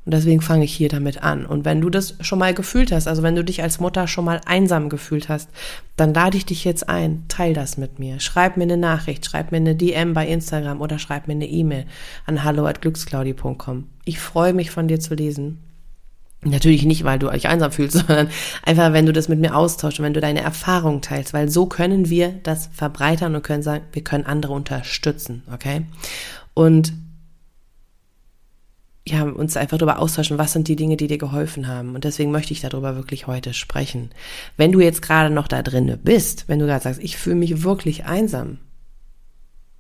Und 0.06 0.14
deswegen 0.14 0.42
fange 0.42 0.66
ich 0.66 0.74
hier 0.74 0.90
damit 0.90 1.24
an. 1.24 1.46
Und 1.46 1.64
wenn 1.64 1.80
du 1.80 1.90
das 1.90 2.16
schon 2.20 2.40
mal 2.40 2.54
gefühlt 2.54 2.92
hast, 2.92 3.08
also 3.08 3.24
wenn 3.24 3.36
du 3.36 3.44
dich 3.44 3.64
als 3.64 3.80
Mutter 3.80 4.08
schon 4.08 4.26
mal 4.26 4.42
einsam 4.46 4.90
gefühlt 4.90 5.30
hast, 5.30 5.50
dann 5.96 6.14
lade 6.14 6.36
ich 6.36 6.46
dich 6.46 6.66
jetzt 6.66 6.90
ein, 6.90 7.24
teil 7.30 7.54
das 7.54 7.78
mit 7.78 8.00
mir. 8.00 8.20
Schreib 8.20 8.58
mir 8.58 8.64
eine 8.64 8.78
Nachricht, 8.78 9.26
schreib 9.26 9.52
mir 9.52 9.58
eine 9.58 9.76
DM 9.76 10.14
bei 10.14 10.28
Instagram 10.28 10.82
oder 10.82 11.00
schreib 11.00 11.28
mir 11.28 11.34
eine 11.34 11.48
E-Mail 11.48 11.86
an 12.26 12.44
hallo@glücksclaudi.com. 12.44 13.86
Ich 14.04 14.20
freue 14.20 14.54
mich 14.54 14.72
von 14.72 14.90
dir 14.90 15.00
zu 15.00 15.16
lesen. 15.16 15.60
Natürlich 16.46 16.84
nicht, 16.84 17.06
weil 17.06 17.20
du 17.20 17.30
euch 17.30 17.48
einsam 17.48 17.72
fühlst, 17.72 17.98
sondern 18.08 18.30
einfach, 18.64 18.92
wenn 18.92 19.06
du 19.06 19.14
das 19.14 19.30
mit 19.30 19.40
mir 19.40 19.56
austauschst 19.56 20.00
und 20.00 20.06
wenn 20.06 20.14
du 20.14 20.20
deine 20.20 20.42
Erfahrungen 20.42 21.02
teilst, 21.02 21.34
weil 21.34 21.50
so 21.50 21.66
können 21.66 22.10
wir 22.10 22.34
das 22.44 22.70
verbreitern 22.74 23.36
und 23.36 23.44
können 23.44 23.64
sagen, 23.64 23.86
wir 23.94 24.04
können 24.04 24.26
andere 24.26 24.52
unterstützen, 24.52 25.44
okay? 25.54 25.86
Und 26.54 26.94
ja, 29.06 29.24
uns 29.24 29.58
einfach 29.58 29.78
darüber 29.78 30.00
austauschen, 30.00 30.38
was 30.38 30.54
sind 30.54 30.68
die 30.68 30.78
Dinge, 30.78 30.96
die 30.96 31.08
dir 31.08 31.18
geholfen 31.18 31.68
haben. 31.68 31.94
Und 31.94 32.06
deswegen 32.06 32.32
möchte 32.32 32.54
ich 32.54 32.62
darüber 32.62 32.96
wirklich 32.96 33.28
heute 33.28 33.54
sprechen. 33.54 34.12
Wenn 34.56 34.72
du 34.72 34.80
jetzt 34.80 35.02
gerade 35.02 35.34
noch 35.34 35.50
da 35.50 35.62
drinne 35.62 35.98
bist, 35.98 36.46
wenn 36.48 36.60
du 36.60 36.66
gerade 36.66 36.84
sagst, 36.84 37.04
ich 37.04 37.18
fühle 37.18 37.36
mich 37.36 37.64
wirklich 37.64 38.06
einsam. 38.06 38.60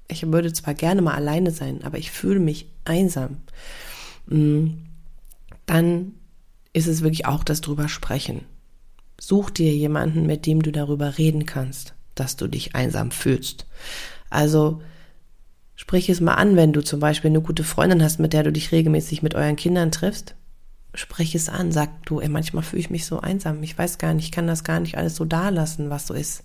Ich 0.10 0.30
würde 0.30 0.52
zwar 0.52 0.74
gerne 0.74 1.02
mal 1.02 1.16
alleine 1.16 1.52
sein, 1.52 1.84
aber 1.84 1.98
ich 1.98 2.12
fühle 2.12 2.42
mich 2.42 2.68
einsam. 2.84 3.38
Mm, 4.28 4.72
dann 5.66 6.14
ist 6.74 6.88
es 6.88 7.02
wirklich 7.02 7.26
auch 7.26 7.46
das 7.46 7.62
drüber 7.62 7.88
sprechen. 7.88 8.42
Such 9.20 9.52
dir 9.52 9.74
jemanden, 9.74 10.26
mit 10.26 10.46
dem 10.46 10.62
du 10.62 10.72
darüber 10.72 11.18
reden 11.18 11.46
kannst, 11.46 11.94
dass 12.16 12.36
du 12.36 12.48
dich 12.48 12.76
einsam 12.76 13.12
fühlst. 13.12 13.68
Also, 14.30 14.82
Sprich 15.76 16.10
es 16.10 16.22
mal 16.22 16.36
an, 16.36 16.56
wenn 16.56 16.74
du 16.74 16.84
zum 16.84 17.00
Beispiel 17.00 17.30
eine 17.30 17.42
gute 17.42 17.64
Freundin 17.64 18.04
hast, 18.04 18.20
mit 18.20 18.34
der 18.34 18.44
du 18.44 18.52
dich 18.52 18.72
regelmäßig 18.72 19.24
mit 19.24 19.36
euren 19.36 19.56
Kindern 19.56 19.92
triffst. 19.92 20.36
Sprich 20.94 21.34
es 21.34 21.50
an, 21.50 21.72
sag 21.72 22.06
du, 22.06 22.20
ey, 22.20 22.30
manchmal 22.30 22.64
fühle 22.64 22.80
ich 22.80 22.92
mich 22.92 23.06
so 23.06 23.20
einsam. 23.20 23.64
Ich 23.64 23.78
weiß 23.78 23.98
gar 23.98 24.14
nicht, 24.14 24.26
ich 24.26 24.32
kann 24.32 24.46
das 24.46 24.64
gar 24.64 24.80
nicht 24.80 24.98
alles 24.98 25.16
so 25.16 25.26
dalassen, 25.26 25.90
was 25.90 26.06
so 26.06 26.14
ist. 26.14 26.44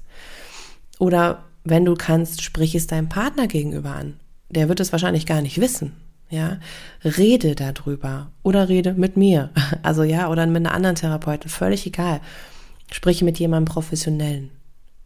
Oder 0.98 1.44
wenn 1.64 1.84
du 1.84 1.94
kannst, 1.94 2.42
sprich 2.42 2.74
es 2.74 2.86
deinem 2.86 3.10
Partner 3.10 3.46
gegenüber 3.46 3.94
an. 3.94 4.18
Der 4.48 4.70
wird 4.70 4.80
es 4.80 4.92
wahrscheinlich 4.92 5.26
gar 5.26 5.42
nicht 5.42 5.60
wissen. 5.60 5.92
Ja, 6.30 6.58
rede 7.04 7.54
darüber 7.54 8.30
oder 8.42 8.68
rede 8.68 8.94
mit 8.94 9.16
mir. 9.16 9.50
Also 9.82 10.02
ja, 10.02 10.30
oder 10.30 10.46
mit 10.46 10.56
einer 10.56 10.74
anderen 10.74 10.96
Therapeutin, 10.96 11.50
völlig 11.50 11.86
egal. 11.86 12.20
Sprich 12.90 13.22
mit 13.22 13.38
jemandem 13.38 13.72
Professionellen. 13.72 14.50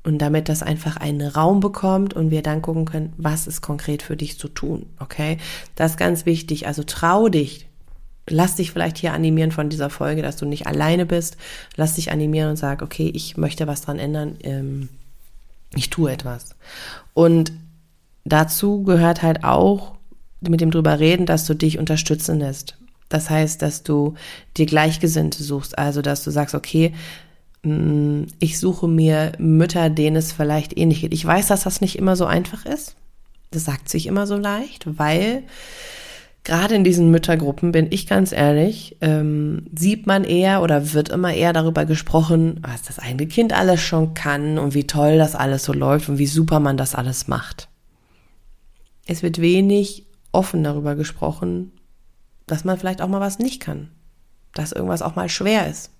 Und 0.05 0.19
damit 0.19 0.49
das 0.49 0.63
einfach 0.63 0.97
einen 0.97 1.29
Raum 1.29 1.61
bekommt 1.61 2.13
und 2.13 2.31
wir 2.31 2.43
dann 2.43 2.61
gucken 2.61 2.87
können, 2.87 3.13
was 3.17 3.47
ist 3.47 3.61
konkret 3.61 4.03
für 4.03 4.17
dich 4.17 4.39
zu 4.39 4.49
tun. 4.49 4.87
Okay? 4.99 5.39
Das 5.77 5.93
ist 5.93 5.97
ganz 5.97 6.27
wichtig. 6.27 6.67
Also 6.67 6.83
trau 6.83 7.29
dich. 7.29 7.69
Lass 8.29 8.57
dich 8.57 8.73
vielleicht 8.73 8.99
hier 8.99 9.13
animieren 9.13 9.53
von 9.53 9.69
dieser 9.69 9.91
Folge, 9.91 10.23
dass 10.23 10.37
du 10.37 10.47
nicht 10.47 10.67
alleine 10.67 11.07
bist. 11.07 11.37
Lass 11.77 11.95
dich 11.95 12.11
animieren 12.11 12.51
und 12.51 12.57
sag, 12.57 12.83
okay, 12.83 13.11
ich 13.15 13.37
möchte 13.37 13.67
was 13.67 13.83
dran 13.83 13.99
ändern. 13.99 14.37
Ähm, 14.43 14.89
ich 15.75 15.91
tue 15.91 16.11
etwas. 16.11 16.57
Und 17.15 17.53
dazu 18.25 18.83
gehört 18.83 19.23
halt 19.23 19.45
auch 19.45 19.95
mit 20.41 20.61
dem 20.61 20.71
drüber 20.71 20.99
reden, 20.99 21.27
dass 21.27 21.47
du 21.47 21.55
dich 21.55 21.79
unterstützen 21.79 22.39
lässt. 22.39 22.77
Das 23.09 23.31
heißt, 23.31 23.61
dass 23.63 23.83
du 23.83 24.15
dir 24.57 24.67
Gleichgesinnte 24.67 25.43
suchst. 25.43 25.79
Also, 25.79 26.03
dass 26.03 26.25
du 26.25 26.31
sagst, 26.31 26.55
okay, 26.55 26.95
ich 27.65 28.59
suche 28.59 28.89
mir 28.89 29.33
Mütter, 29.39 29.89
denen 29.89 30.17
es 30.17 30.33
vielleicht 30.33 30.77
ähnlich 30.77 31.03
geht. 31.03 31.15
Ich 31.15 31.25
weiß, 31.25 31.47
dass 31.47 31.63
das 31.63 31.81
nicht 31.81 31.97
immer 31.97 32.17
so 32.17 32.27
einfach 32.27 32.67
ist. 32.67 32.97
Das 33.53 33.65
sagt 33.65 33.89
sich 33.89 34.07
immer 34.07 34.27
so 34.27 34.37
leicht, 34.37 34.99
weil 34.99 35.45
gerade 36.43 36.75
in 36.75 36.83
diesen 36.83 37.13
Müttergruppen, 37.13 37.71
bin 37.71 37.87
ich 37.91 38.09
ganz 38.09 38.33
ehrlich, 38.33 38.97
ähm, 39.01 39.67
sieht 39.77 40.09
man 40.09 40.25
eher 40.25 40.61
oder 40.63 40.93
wird 40.93 41.11
immer 41.11 41.33
eher 41.33 41.53
darüber 41.53 41.85
gesprochen, 41.85 42.61
was 42.63 42.83
das 42.83 42.99
eigene 42.99 43.29
Kind 43.29 43.53
alles 43.53 43.81
schon 43.81 44.15
kann 44.15 44.59
und 44.59 44.75
wie 44.75 44.87
toll 44.89 45.19
das 45.19 45.37
alles 45.37 45.63
so 45.63 45.73
läuft 45.73 46.09
und 46.09 46.19
wie 46.19 46.27
super 46.27 46.59
man 46.59 46.77
das 46.77 46.97
alles 46.97 47.29
macht. 47.29 47.69
Es 49.07 49.23
wird 49.23 49.41
wenig 49.41 50.07
offen 50.33 50.65
darüber 50.65 50.97
gesprochen, 50.97 51.71
dass 52.47 52.65
man 52.65 52.77
vielleicht 52.77 53.03
auch 53.03 53.09
mal 53.09 53.21
was 53.21 53.39
nicht 53.39 53.61
kann, 53.61 53.91
dass 54.55 54.73
irgendwas 54.73 55.03
auch 55.03 55.15
mal 55.15 55.29
schwer 55.29 55.69
ist. 55.69 55.91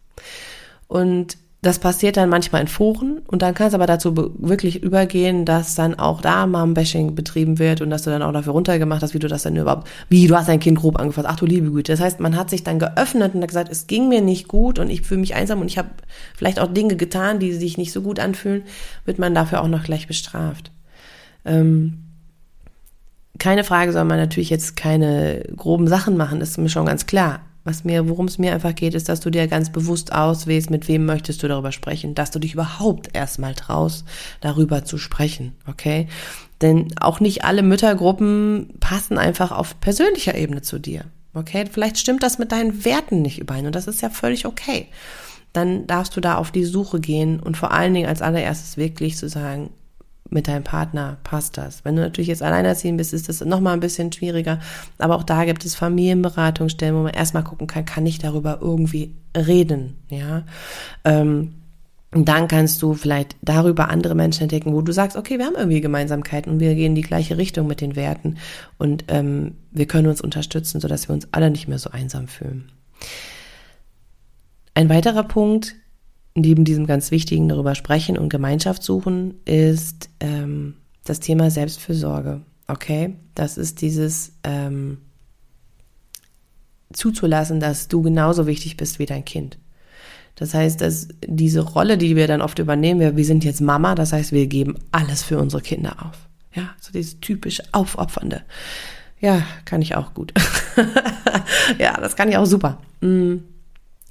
Und 0.89 1.37
das 1.63 1.79
passiert 1.79 2.17
dann 2.17 2.29
manchmal 2.29 2.61
in 2.63 2.67
Foren 2.67 3.21
und 3.29 3.41
dann 3.41 3.55
kann 3.55 3.69
es 3.69 3.75
aber 3.75 3.87
dazu 3.87 4.17
wirklich 4.17 4.83
übergehen, 4.83 5.45
dass 5.45 5.77
dann 5.77 5.97
auch 5.97 6.21
da 6.21 6.45
Mom-Bashing 6.49 7.15
betrieben 7.15 7.61
wird 7.61 7.81
und 7.81 7.91
dass 7.91 8.03
du 8.03 8.11
dann 8.11 8.21
auch 8.21 8.33
dafür 8.33 8.55
runtergemacht 8.55 9.01
hast, 9.01 9.15
wie 9.15 9.21
du 9.21 9.29
das 9.29 9.45
denn 9.45 9.55
überhaupt, 9.55 9.89
wie 10.09 10.27
du 10.27 10.37
hast 10.37 10.49
dein 10.49 10.59
Kind 10.59 10.81
grob 10.81 10.99
angefasst, 10.99 11.29
ach 11.31 11.37
du 11.37 11.47
liebe 11.47 11.71
Güte. 11.71 11.93
Das 11.93 12.01
heißt, 12.01 12.19
man 12.19 12.37
hat 12.37 12.51
sich 12.51 12.65
dann 12.65 12.81
geöffnet 12.81 13.37
und 13.37 13.43
hat 13.43 13.49
gesagt, 13.49 13.71
es 13.71 13.87
ging 13.87 14.09
mir 14.09 14.23
nicht 14.23 14.49
gut 14.49 14.81
und 14.81 14.91
ich 14.91 15.03
fühle 15.03 15.21
mich 15.21 15.37
einsam 15.37 15.61
und 15.61 15.69
ich 15.69 15.79
habe 15.79 15.91
vielleicht 16.37 16.59
auch 16.59 16.67
Dinge 16.67 16.97
getan, 16.97 17.39
die 17.39 17.53
sich 17.53 17.79
nicht 17.79 17.93
so 17.93 18.03
gut 18.03 18.19
anfühlen, 18.19 18.65
wird 19.05 19.21
man 19.21 19.33
dafür 19.33 19.63
auch 19.63 19.69
noch 19.69 19.85
gleich 19.85 20.09
bestraft. 20.09 20.73
Ähm, 21.45 21.99
keine 23.39 23.63
Frage 23.63 23.93
soll 23.93 24.05
man 24.05 24.19
natürlich 24.19 24.51
jetzt 24.51 24.75
keine 24.75 25.45
groben 25.57 25.87
Sachen 25.87 26.17
machen, 26.17 26.41
ist 26.41 26.59
mir 26.59 26.69
schon 26.69 26.87
ganz 26.87 27.07
klar. 27.07 27.41
Was 27.65 27.85
mir, 27.85 28.09
worum 28.09 28.27
es 28.27 28.39
mir 28.39 28.53
einfach 28.53 28.75
geht, 28.75 28.95
ist, 28.95 29.09
dass 29.09 29.21
du 29.21 29.31
dir 29.31 29.47
ganz 29.47 29.71
bewusst 29.71 30.13
auswählst, 30.13 30.71
mit 30.71 30.89
wem 30.89 31.07
möchtest 31.07 31.43
du 31.43 31.49
darüber 31.49 31.71
sprechen, 31.71 32.15
dass 32.15 32.33
du 32.33 32.41
dich 32.41 32.55
überhaupt 32.55 33.11
erstmal 33.15 33.55
traust, 33.55 34.05
darüber 34.41 34.85
zu 34.85 34.99
sprechen, 34.99 35.55
okay? 35.69 36.09
Denn 36.61 36.89
auch 37.01 37.21
nicht 37.21 37.45
alle 37.45 37.63
Müttergruppen 37.63 38.75
passen 38.81 39.17
einfach 39.17 39.53
auf 39.53 39.79
persönlicher 39.81 40.35
Ebene 40.35 40.63
zu 40.63 40.81
dir, 40.81 41.05
okay? 41.35 41.65
Vielleicht 41.71 41.99
stimmt 41.99 42.25
das 42.25 42.39
mit 42.39 42.51
deinen 42.51 42.85
Werten 42.85 43.23
nicht 43.23 43.39
überein 43.39 43.67
und 43.67 43.77
das 43.77 43.87
ist 43.87 44.03
ja 44.03 44.11
völlig 44.11 44.45
okay. 44.45 44.89
Dann 45.53 45.87
darfst 45.87 46.17
du 46.17 46.21
da 46.21 46.37
auf 46.37 46.51
die 46.51 46.65
Suche 46.65 46.99
gehen 46.99 47.39
und 47.39 47.57
vor 47.57 47.73
allen 47.73 47.95
Dingen 47.95 48.09
als 48.09 48.23
allererstes 48.23 48.77
wirklich 48.77 49.17
zu 49.17 49.29
sagen, 49.29 49.71
mit 50.33 50.49
deinem 50.49 50.65
Partner 50.65 51.19
passt 51.25 51.59
das. 51.59 51.85
Wenn 51.85 51.97
du 51.97 52.03
natürlich 52.03 52.29
jetzt 52.29 52.43
alleinerziehend 52.43 52.99
bist, 52.99 53.13
ist 53.13 53.29
das 53.29 53.45
nochmal 53.45 53.75
ein 53.75 53.81
bisschen 53.81 54.13
schwieriger. 54.13 54.61
Aber 54.99 55.17
auch 55.17 55.23
da 55.23 55.45
gibt 55.45 55.65
es 55.65 55.75
Familienberatungsstellen, 55.75 56.95
wo 56.95 57.03
man 57.03 57.15
erstmal 57.15 57.45
gucken 57.45 57.67
kann, 57.67 57.85
kann 57.85 58.07
ich 58.07 58.19
darüber 58.19 58.59
irgendwie 58.61 59.15
reden, 59.37 59.97
ja. 60.09 60.45
Ähm, 61.05 61.55
und 62.15 62.29
dann 62.29 62.47
kannst 62.47 62.83
du 62.83 62.93
vielleicht 62.93 63.37
darüber 63.41 63.89
andere 63.89 64.15
Menschen 64.15 64.43
entdecken, 64.43 64.75
wo 64.75 64.83
du 64.83 64.93
sagst, 64.93 65.17
okay, 65.17 65.39
wir 65.39 65.47
haben 65.47 65.57
irgendwie 65.57 65.81
Gemeinsamkeiten 65.81 66.53
und 66.53 66.61
wir 66.61 66.75
gehen 66.75 66.93
in 66.93 66.95
die 66.95 67.01
gleiche 67.01 67.39
Richtung 67.39 67.67
mit 67.67 67.81
den 67.81 67.97
Werten 67.97 68.37
und 68.77 69.05
ähm, 69.09 69.55
wir 69.71 69.87
können 69.87 70.09
uns 70.09 70.21
unterstützen, 70.21 70.81
sodass 70.81 71.09
wir 71.09 71.15
uns 71.15 71.29
alle 71.33 71.51
nicht 71.51 71.69
mehr 71.69 71.79
so 71.79 71.91
einsam 71.91 72.29
fühlen. 72.29 72.71
Ein 74.75 74.91
weiterer 74.91 75.23
Punkt, 75.23 75.75
neben 76.35 76.65
diesem 76.65 76.87
ganz 76.87 77.11
wichtigen 77.11 77.49
darüber 77.49 77.75
sprechen 77.75 78.17
und 78.17 78.29
Gemeinschaft 78.29 78.83
suchen, 78.83 79.35
ist 79.45 80.09
ähm, 80.21 80.75
das 81.05 81.21
Thema 81.21 81.51
Selbstfürsorge. 81.51 82.43
Okay, 82.69 83.17
das 83.35 83.59
ist 83.59 83.81
dieses 83.81 84.33
ähm, 84.45 84.99
zuzulassen, 86.93 87.61
dass 87.61 87.89
du 87.89 88.03
genauso 88.03 88.47
wichtig 88.47 88.77
bist 88.77 88.99
wie 88.99 89.07
dein 89.07 89.25
Kind. 89.25 89.59
Das 90.35 90.55
heißt, 90.55 90.81
dass 90.81 91.09
diese 91.27 91.61
Rolle, 91.61 91.99
die 91.99 92.17
wir 92.17 92.27
dann 92.27 92.41
oft 92.41 92.59
übernehmen, 92.59 93.01
wir, 93.01 93.17
wir 93.17 93.25
sind 93.25 93.45
jetzt 93.45 93.61
Mama, 93.61 93.95
das 93.95 94.13
heißt, 94.13 94.33
wir 94.33 94.47
geben 94.47 94.77
alles 94.91 95.23
für 95.23 95.39
unsere 95.39 95.63
Kinder 95.63 95.97
auf. 96.01 96.29
Ja, 96.55 96.71
so 96.81 96.93
dieses 96.93 97.21
typisch 97.21 97.61
Aufopfernde. 97.73 98.43
Ja, 99.21 99.43
kann 99.65 99.83
ich 99.83 99.95
auch 99.95 100.15
gut. 100.15 100.33
ja, 101.79 101.99
das 102.01 102.17
kann 102.17 102.29
ich 102.29 102.37
auch 102.37 102.47
super. 102.47 102.79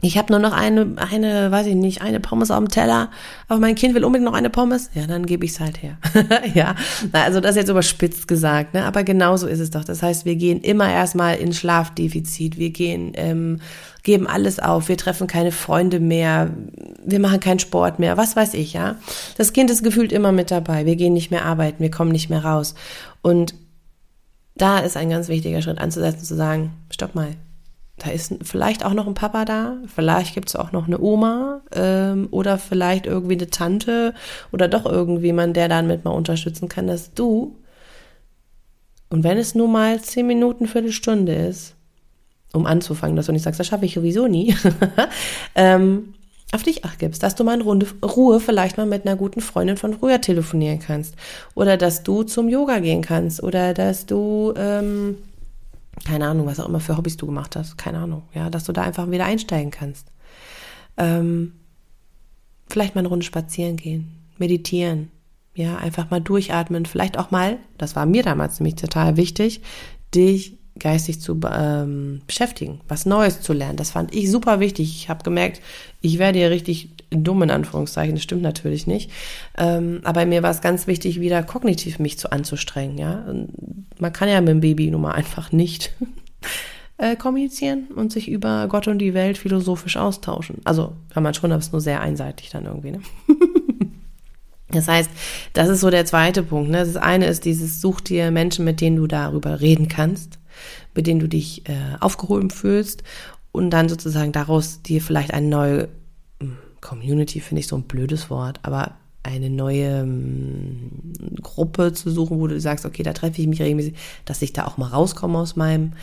Ich 0.04 0.18
habe 0.18 0.34
nur 0.34 0.40
noch 0.40 0.54
eine, 0.54 0.96
eine, 0.98 1.52
weiß 1.52 1.68
ich 1.68 1.76
nicht, 1.76 2.02
eine 2.02 2.20
Pommes 2.20 2.50
auf 2.50 2.58
dem 2.58 2.70
Teller, 2.70 3.12
aber 3.48 3.60
mein 3.60 3.76
Kind 3.76 3.94
will 3.94 4.04
unbedingt 4.04 4.30
noch 4.30 4.38
eine 4.38 4.50
Pommes, 4.50 4.90
ja, 4.96 5.06
dann 5.06 5.28
gebe 5.28 5.46
ich 5.46 5.52
es 5.52 5.60
halt 5.60 5.82
her. 5.84 5.98
ja, 6.56 6.76
also 7.12 7.40
das 7.40 7.56
jetzt 7.56 7.70
überspitzt 7.70 8.28
gesagt, 8.28 8.74
ne? 8.74 8.84
aber 8.84 9.04
genauso 9.04 9.46
ist 9.46 9.60
es 9.60 9.70
doch. 9.70 9.84
Das 9.84 10.02
heißt, 10.02 10.26
wir 10.26 10.36
gehen 10.36 10.62
immer 10.62 10.92
erstmal 10.92 11.36
in 11.36 11.54
Schlafdefizit, 11.54 12.58
wir 12.58 12.72
gehen, 12.72 13.12
ähm, 13.16 13.60
geben 14.02 14.26
alles 14.26 14.60
auf, 14.60 14.90
wir 14.90 14.98
treffen 14.98 15.28
keine 15.28 15.52
Freunde 15.52 16.00
mehr, 16.00 16.50
wir 17.06 17.20
machen 17.20 17.40
keinen 17.40 17.60
Sport 17.60 18.00
mehr, 18.00 18.18
was 18.18 18.36
weiß 18.36 18.56
ich, 18.56 18.74
ja. 18.74 18.96
Das 19.38 19.54
Kind 19.54 19.70
ist 19.70 19.84
gefühlt 19.84 20.12
immer 20.12 20.32
mit 20.32 20.50
dabei, 20.50 20.88
wir 20.88 20.96
gehen 20.96 21.14
nicht 21.14 21.30
mehr 21.30 21.46
arbeiten, 21.46 21.84
wir 21.84 21.92
kommen 21.92 22.12
nicht 22.12 22.32
mehr 22.32 22.44
raus. 22.44 22.74
Und 23.22 23.54
da 24.56 24.80
ist 24.80 24.98
ein 24.98 25.12
ganz 25.12 25.28
wichtiger 25.28 25.62
Schritt 25.62 25.78
anzusetzen, 25.78 26.26
zu 26.26 26.36
sagen, 26.36 26.72
stopp 26.90 27.14
mal, 27.14 27.36
da 28.02 28.10
ist 28.10 28.34
vielleicht 28.42 28.84
auch 28.84 28.94
noch 28.94 29.06
ein 29.06 29.14
Papa 29.14 29.46
da, 29.46 29.78
vielleicht 29.94 30.34
gibt 30.34 30.50
es 30.50 30.56
auch 30.56 30.72
noch 30.72 30.88
eine 30.88 31.00
Oma 31.00 31.62
ähm, 31.72 32.28
oder 32.32 32.58
vielleicht 32.58 33.06
irgendwie 33.06 33.36
eine 33.36 33.50
Tante 33.50 34.16
oder 34.52 34.68
doch 34.68 34.88
irgendjemand, 34.88 35.56
der 35.56 35.70
dann 35.70 35.86
mit 35.86 36.04
mal 36.04 36.12
unterstützen 36.12 36.68
kann, 36.68 36.88
dass 36.88 37.14
du, 37.14 37.56
und 39.10 39.24
wenn 39.24 39.38
es 39.38 39.54
nur 39.54 39.68
mal 39.68 40.02
zehn 40.02 40.26
Minuten, 40.26 40.68
Viertelstunde 40.68 41.34
ist, 41.34 41.76
um 42.54 42.66
anzufangen, 42.66 43.16
dass 43.16 43.28
du 43.28 43.34
nicht 43.34 43.44
sagst, 43.44 43.60
das 43.60 43.68
schaffe 43.68 43.86
ich 43.86 43.94
sowieso 43.94 44.28
nie, 44.28 44.56
ähm, 45.56 46.16
auf 46.54 46.64
dich 46.64 46.84
acht 46.84 46.98
gibst, 46.98 47.22
dass 47.22 47.36
du 47.36 47.44
mal 47.44 47.54
in 47.54 47.62
Runde 47.62 47.86
Ruhe 48.04 48.40
vielleicht 48.40 48.78
mal 48.78 48.88
mit 48.88 49.06
einer 49.06 49.16
guten 49.16 49.42
Freundin 49.42 49.78
von 49.78 49.94
früher 49.94 50.20
telefonieren 50.20 50.80
kannst 50.80 51.16
oder 51.54 51.78
dass 51.78 52.02
du 52.02 52.24
zum 52.24 52.50
Yoga 52.50 52.80
gehen 52.80 53.04
kannst 53.04 53.44
oder 53.44 53.76
dass 53.76 54.08
du 54.08 54.54
ähm, 54.58 55.18
keine 56.06 56.28
Ahnung, 56.28 56.48
was 56.48 56.60
auch 56.60 56.68
immer 56.68 56.80
für 56.80 56.98
Hobbys 56.98 57.18
du 57.18 57.26
gemacht 57.26 57.56
hast, 57.56 57.78
keine 57.78 58.00
Ahnung, 58.00 58.24
ja, 58.34 58.50
dass 58.50 58.64
du 58.64 58.74
da 58.74 58.84
einfach 58.84 59.10
wieder 59.10 59.26
einsteigen 59.26 59.72
kannst. 59.72 60.08
Ähm, 60.98 61.54
vielleicht 62.70 62.96
mal 62.96 63.00
eine 63.00 63.08
Runde 63.10 63.26
spazieren 63.26 63.78
gehen, 63.78 64.20
meditieren, 64.38 65.12
ja, 65.54 65.78
einfach 65.78 66.10
mal 66.10 66.22
durchatmen, 66.22 66.86
vielleicht 66.86 67.18
auch 67.18 67.32
mal, 67.32 67.58
das 67.78 67.96
war 67.96 68.06
mir 68.06 68.24
damals 68.24 68.60
nämlich 68.60 68.76
total 68.76 69.18
wichtig, 69.18 69.62
dich 70.16 70.58
geistig 70.80 71.22
zu 71.22 71.40
ähm, 71.52 72.22
beschäftigen, 72.26 72.82
was 72.88 73.06
Neues 73.06 73.42
zu 73.42 73.54
lernen. 73.54 73.78
Das 73.78 73.92
fand 73.92 74.16
ich 74.16 74.32
super 74.32 74.60
wichtig. 74.60 74.96
Ich 74.96 75.10
habe 75.10 75.24
gemerkt, 75.24 75.62
ich 76.00 76.18
werde 76.18 76.40
ja 76.40 76.48
richtig 76.48 76.90
dumm 77.12 77.44
in 77.44 77.52
Anführungszeichen. 77.52 78.16
Das 78.16 78.24
stimmt 78.24 78.42
natürlich 78.42 78.88
nicht. 78.88 79.12
Ähm, 79.58 80.02
aber 80.04 80.26
mir 80.26 80.44
war 80.44 80.52
es 80.52 80.62
ganz 80.62 80.88
wichtig, 80.88 81.20
wieder 81.20 81.44
kognitiv 81.44 82.00
mich 82.00 82.18
zu 82.18 82.32
anzustrengen. 82.32 82.98
Ja, 82.98 83.26
man 84.00 84.14
kann 84.14 84.30
ja 84.30 84.40
mit 84.42 84.50
dem 84.50 84.62
Baby 84.62 84.90
nun 84.90 85.02
mal 85.02 85.12
einfach 85.12 85.52
nicht 85.52 85.94
äh, 86.98 87.16
kommunizieren 87.16 87.88
und 87.96 88.12
sich 88.12 88.30
über 88.30 88.68
Gott 88.68 88.88
und 88.88 89.00
die 89.00 89.14
Welt 89.14 89.38
philosophisch 89.38 89.98
austauschen. 89.98 90.62
Also 90.64 90.94
kann 91.14 91.24
man 91.24 91.34
schon, 91.34 91.52
aber 91.52 91.60
es 91.60 91.68
ist 91.68 91.74
nur 91.74 91.82
sehr 91.82 92.02
einseitig 92.02 92.50
dann 92.50 92.66
irgendwie. 92.66 92.92
Ne? 92.92 93.02
Das 94.74 94.88
heißt, 94.88 95.10
das 95.52 95.68
ist 95.68 95.82
so 95.82 95.90
der 95.90 96.06
zweite 96.06 96.44
Punkt. 96.44 96.72
Ne? 96.72 96.78
Das 96.78 96.96
eine 96.96 97.26
ist 97.26 97.44
dieses, 97.44 97.82
such 97.82 98.00
dir 98.00 98.32
Menschen, 98.32 98.64
mit 98.64 98.80
denen 98.80 98.96
du 98.96 99.06
darüber 99.06 99.60
reden 99.60 99.90
kannst, 99.90 100.40
mit 100.96 101.08
denen 101.08 101.20
du 101.20 101.28
dich 101.28 101.68
äh, 101.68 101.74
aufgehoben 102.00 102.50
fühlst 102.50 103.04
und 103.52 103.70
dann 103.72 103.90
sozusagen 103.90 104.32
daraus 104.32 104.82
dir 104.82 105.02
vielleicht 105.02 105.34
eine 105.34 105.48
neue 105.48 105.90
hm, 106.40 106.58
Community, 106.82 107.40
finde 107.40 107.62
ich 107.62 107.68
so 107.68 107.78
ein 107.78 107.84
blödes 107.84 108.30
Wort, 108.30 108.60
aber 108.64 108.96
eine 109.24 109.50
neue 109.50 110.02
hm, 110.02 111.14
Gruppe 111.42 111.94
zu 111.94 112.10
suchen, 112.10 112.40
wo 112.40 112.48
du 112.48 112.60
sagst, 112.60 112.86
okay, 112.86 113.04
da 113.04 113.14
treffe 113.14 113.42
ich 113.42 113.48
mich 113.48 113.62
regelmäßig, 113.62 113.94
dass 114.26 114.42
ich 114.42 114.54
da 114.54 114.66
auch 114.66 114.78
mal 114.78 114.88
rauskomme 114.88 115.38
aus 115.38 115.56
meinem. 115.56 115.94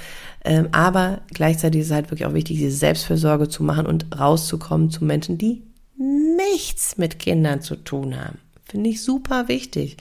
Ähm, 0.45 0.69
aber 0.73 1.21
gleichzeitig 1.33 1.81
ist 1.81 1.89
es 1.89 1.93
halt 1.93 2.11
wirklich 2.11 2.27
auch 2.27 2.35
wichtig, 2.35 2.59
diese 2.59 2.77
Selbstfürsorge 2.77 3.49
zu 3.49 3.65
machen 3.65 3.87
und 3.87 4.07
rauszukommen 4.19 4.91
zu 4.91 5.05
Menschen, 5.05 5.37
die 5.37 5.63
nichts 5.97 6.97
mit 6.97 7.19
Kindern 7.19 7.61
zu 7.61 7.77
tun 7.77 8.17
haben. 8.17 8.39
Finde 8.65 8.91
ich 8.91 9.03
super 9.03 9.49
wichtig, 9.49 9.97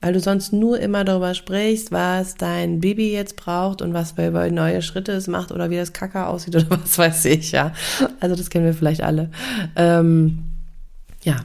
weil 0.00 0.12
du 0.14 0.20
sonst 0.20 0.52
nur 0.52 0.80
immer 0.80 1.04
darüber 1.04 1.34
sprichst, 1.34 1.92
was 1.92 2.34
dein 2.34 2.80
Baby 2.80 3.12
jetzt 3.12 3.36
braucht 3.36 3.82
und 3.82 3.92
was 3.92 4.14
bei 4.14 4.50
neue 4.50 4.80
Schritte 4.82 5.12
es 5.12 5.26
macht 5.26 5.52
oder 5.52 5.70
wie 5.70 5.76
das 5.76 5.92
Kacker 5.92 6.28
aussieht 6.28 6.56
oder 6.56 6.70
was 6.82 6.96
weiß 6.96 7.26
ich, 7.26 7.52
ja. 7.52 7.72
Also 8.18 8.34
das 8.34 8.50
kennen 8.50 8.64
wir 8.64 8.74
vielleicht 8.74 9.02
alle. 9.02 9.30
Ähm, 9.76 10.44
ja. 11.22 11.36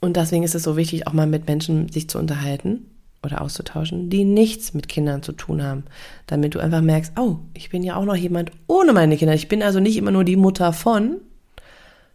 Und 0.00 0.16
deswegen 0.16 0.42
ist 0.42 0.54
es 0.54 0.64
so 0.64 0.76
wichtig, 0.76 1.06
auch 1.06 1.12
mal 1.12 1.26
mit 1.26 1.46
Menschen 1.46 1.88
sich 1.88 2.08
zu 2.08 2.18
unterhalten 2.18 2.86
oder 3.24 3.40
auszutauschen, 3.40 4.10
die 4.10 4.24
nichts 4.24 4.74
mit 4.74 4.88
Kindern 4.88 5.22
zu 5.22 5.32
tun 5.32 5.62
haben, 5.62 5.84
damit 6.26 6.54
du 6.54 6.60
einfach 6.60 6.80
merkst, 6.80 7.12
oh, 7.18 7.38
ich 7.54 7.70
bin 7.70 7.84
ja 7.84 7.96
auch 7.96 8.04
noch 8.04 8.16
jemand 8.16 8.50
ohne 8.66 8.92
meine 8.92 9.16
Kinder. 9.16 9.34
Ich 9.34 9.48
bin 9.48 9.62
also 9.62 9.78
nicht 9.78 9.96
immer 9.96 10.10
nur 10.10 10.24
die 10.24 10.36
Mutter 10.36 10.72
von, 10.72 11.18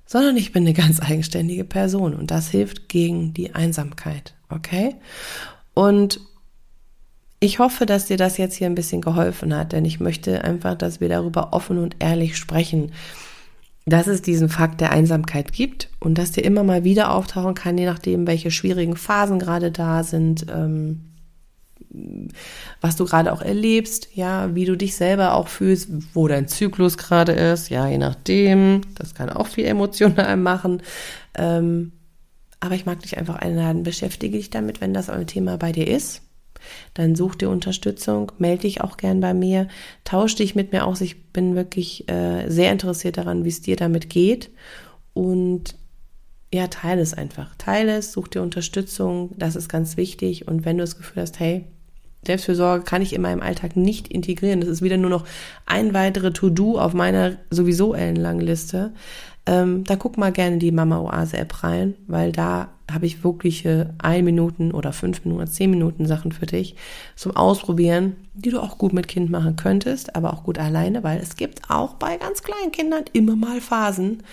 sondern 0.06 0.36
ich 0.38 0.52
bin 0.52 0.64
eine 0.64 0.74
ganz 0.74 1.02
eigenständige 1.02 1.64
Person 1.64 2.14
und 2.14 2.32
das 2.32 2.50
hilft 2.50 2.90
gegen 2.90 3.34
die 3.34 3.56
Einsamkeit, 3.56 4.34
okay? 4.50 4.96
Und 5.78 6.22
ich 7.40 7.60
hoffe, 7.60 7.86
dass 7.86 8.08
dir 8.08 8.18
das 8.18 8.40
jetzt 8.40 8.56
hier 8.56 8.66
ein 8.66 8.74
bisschen 8.74 9.00
geholfen 9.00 9.56
hat, 9.56 9.74
denn 9.74 9.86
ich 9.86 10.00
möchte 10.00 10.44
einfach, 10.44 10.74
dass 10.74 11.00
wir 11.02 11.08
darüber 11.08 11.54
offen 11.54 11.78
und 11.78 11.98
ehrlich 12.00 12.36
sprechen, 12.36 12.94
dass 13.86 14.08
es 14.08 14.24
diesen 14.24 14.50
Fakt 14.50 14.82
der 14.82 14.92
Einsamkeit 14.92 15.54
gibt 15.54 15.90
und 16.00 16.18
dass 16.18 16.32
der 16.32 16.46
immer 16.46 16.64
mal 16.64 16.84
wieder 16.84 17.12
auftauchen 17.12 17.54
kann, 17.54 17.78
je 17.78 17.86
nachdem, 17.86 18.26
welche 18.26 18.50
schwierigen 18.50 18.96
Phasen 18.96 19.38
gerade 19.38 19.70
da 19.70 20.04
sind. 20.04 20.48
Ähm, 20.50 21.12
was 22.82 22.96
du 22.96 23.06
gerade 23.06 23.32
auch 23.32 23.44
erlebst, 23.44 24.10
ja, 24.16 24.56
wie 24.56 24.66
du 24.66 24.76
dich 24.76 24.96
selber 24.96 25.36
auch 25.36 25.48
fühlst, 25.48 25.90
wo 26.16 26.28
dein 26.28 26.48
Zyklus 26.48 26.98
gerade 26.98 27.34
ist, 27.34 27.70
ja, 27.70 27.88
je 27.88 28.00
nachdem. 28.00 28.82
Das 28.96 29.14
kann 29.14 29.30
auch 29.30 29.46
viel 29.46 29.66
emotional 29.66 30.38
machen. 30.38 30.82
Ähm, 31.36 31.92
aber 32.60 32.76
ich 32.76 32.86
mag 32.86 33.02
dich 33.02 33.18
einfach 33.18 33.36
einladen, 33.36 33.84
beschäftige 33.84 34.38
dich 34.38 34.50
damit, 34.50 34.82
wenn 34.82 34.94
das 34.94 35.10
ein 35.10 35.28
Thema 35.28 35.58
bei 35.58 35.72
dir 35.72 35.88
ist. 35.88 36.22
Dann 36.96 37.16
such 37.16 37.36
dir 37.36 37.50
Unterstützung, 37.50 38.32
melde 38.40 38.64
dich 38.64 38.82
auch 38.82 38.98
gern 38.98 39.20
bei 39.20 39.34
mir, 39.34 39.68
tausch 40.04 40.36
dich 40.36 40.56
mit 40.56 40.72
mir 40.72 40.86
aus. 40.86 41.02
Ich 41.02 41.32
bin 41.32 41.56
wirklich 41.56 42.10
äh, 42.10 42.50
sehr 42.50 42.72
interessiert 42.72 43.18
daran, 43.18 43.46
wie 43.46 43.50
es 43.50 43.62
dir 43.62 43.76
damit 43.76 44.10
geht. 44.10 44.50
Und 45.14 45.76
ja, 46.54 46.68
teile 46.68 47.02
es 47.02 47.14
einfach. 47.14 47.56
Teile 47.58 47.98
es, 47.98 48.12
such 48.12 48.30
dir 48.30 48.42
Unterstützung, 48.42 49.32
das 49.38 49.56
ist 49.56 49.70
ganz 49.70 49.98
wichtig. 49.98 50.48
Und 50.48 50.66
wenn 50.66 50.78
du 50.78 50.84
das 50.84 50.98
Gefühl 50.98 51.22
hast, 51.22 51.40
hey, 51.40 51.66
Selbstfürsorge 52.26 52.84
kann 52.84 53.02
ich 53.02 53.14
in 53.14 53.22
meinem 53.22 53.42
Alltag 53.42 53.76
nicht 53.76 54.08
integrieren. 54.08 54.62
Das 54.62 54.70
ist 54.70 54.82
wieder 54.82 54.98
nur 54.98 55.10
noch 55.10 55.26
ein 55.66 55.94
weitere 55.94 56.34
To-Do 56.34 56.80
auf 56.80 56.94
meiner 56.94 57.38
sowieso 57.50 57.94
ellenlangen 57.94 58.46
Liste. 58.46 58.94
Ähm, 59.48 59.86
da 59.86 59.96
guck 59.96 60.18
mal 60.18 60.34
gerne 60.34 60.58
die 60.58 60.72
Mama 60.72 61.00
Oase 61.00 61.38
App 61.38 61.64
rein, 61.64 61.96
weil 62.08 62.34
da 62.34 62.68
habe 62.92 63.06
ich 63.06 63.24
wirkliche 63.24 63.94
ein 63.98 64.26
Minuten 64.26 64.72
oder 64.72 64.92
fünf 64.92 65.24
Minuten 65.24 65.42
oder 65.42 65.50
zehn 65.50 65.70
Minuten 65.70 66.06
Sachen 66.06 66.34
für 66.34 66.46
dich 66.46 66.76
zum 67.16 67.36
Ausprobieren, 67.36 68.18
die 68.34 68.50
du 68.50 68.62
auch 68.62 68.78
gut 68.78 68.94
mit 68.94 69.08
Kind 69.08 69.30
machen 69.30 69.56
könntest, 69.56 70.16
aber 70.16 70.34
auch 70.34 70.44
gut 70.44 70.60
alleine, 70.60 71.04
weil 71.04 71.20
es 71.20 71.38
gibt 71.38 71.70
auch 71.70 71.94
bei 71.94 72.18
ganz 72.18 72.44
kleinen 72.44 72.72
Kindern 72.74 73.06
immer 73.14 73.36
mal 73.36 73.62
Phasen, 73.62 74.24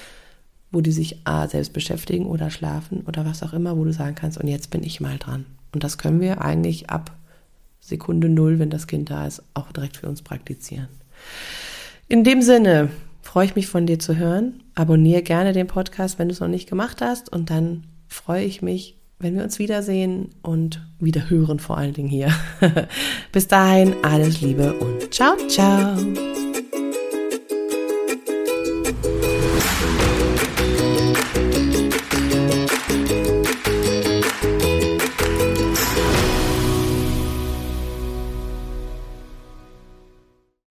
wo 0.72 0.80
die 0.80 0.92
sich 0.92 1.20
A, 1.24 1.46
selbst 1.46 1.72
beschäftigen 1.72 2.26
oder 2.26 2.50
schlafen 2.50 3.04
oder 3.06 3.24
was 3.24 3.42
auch 3.44 3.52
immer, 3.52 3.76
wo 3.76 3.84
du 3.84 3.92
sagen 3.92 4.16
kannst, 4.16 4.38
und 4.38 4.48
jetzt 4.48 4.70
bin 4.70 4.82
ich 4.82 5.00
mal 5.00 5.18
dran. 5.18 5.46
Und 5.72 5.84
das 5.84 5.98
können 5.98 6.20
wir 6.20 6.42
eigentlich 6.42 6.90
ab 6.90 7.12
Sekunde 7.80 8.28
Null, 8.28 8.58
wenn 8.58 8.70
das 8.70 8.88
Kind 8.88 9.10
da 9.10 9.26
ist, 9.26 9.42
auch 9.54 9.70
direkt 9.70 9.98
für 9.98 10.08
uns 10.08 10.22
praktizieren. 10.22 10.88
In 12.08 12.24
dem 12.24 12.42
Sinne 12.42 12.90
freue 13.24 13.46
ich 13.46 13.56
mich 13.56 13.66
von 13.66 13.86
dir 13.86 13.98
zu 13.98 14.16
hören. 14.16 14.62
Abonniere 14.74 15.22
gerne 15.22 15.52
den 15.52 15.66
Podcast, 15.66 16.18
wenn 16.18 16.28
du 16.28 16.34
es 16.34 16.40
noch 16.40 16.48
nicht 16.48 16.68
gemacht 16.68 17.00
hast. 17.00 17.32
Und 17.32 17.50
dann 17.50 17.84
freue 18.06 18.44
ich 18.44 18.62
mich, 18.62 18.96
wenn 19.18 19.34
wir 19.34 19.42
uns 19.42 19.58
wiedersehen 19.58 20.30
und 20.42 20.86
wieder 21.00 21.30
hören, 21.30 21.58
vor 21.58 21.78
allen 21.78 21.94
Dingen 21.94 22.08
hier. 22.08 22.32
Bis 23.32 23.48
dahin, 23.48 23.94
alles 24.02 24.40
Liebe 24.40 24.74
und 24.74 25.12
ciao, 25.12 25.36
ciao. 25.48 25.96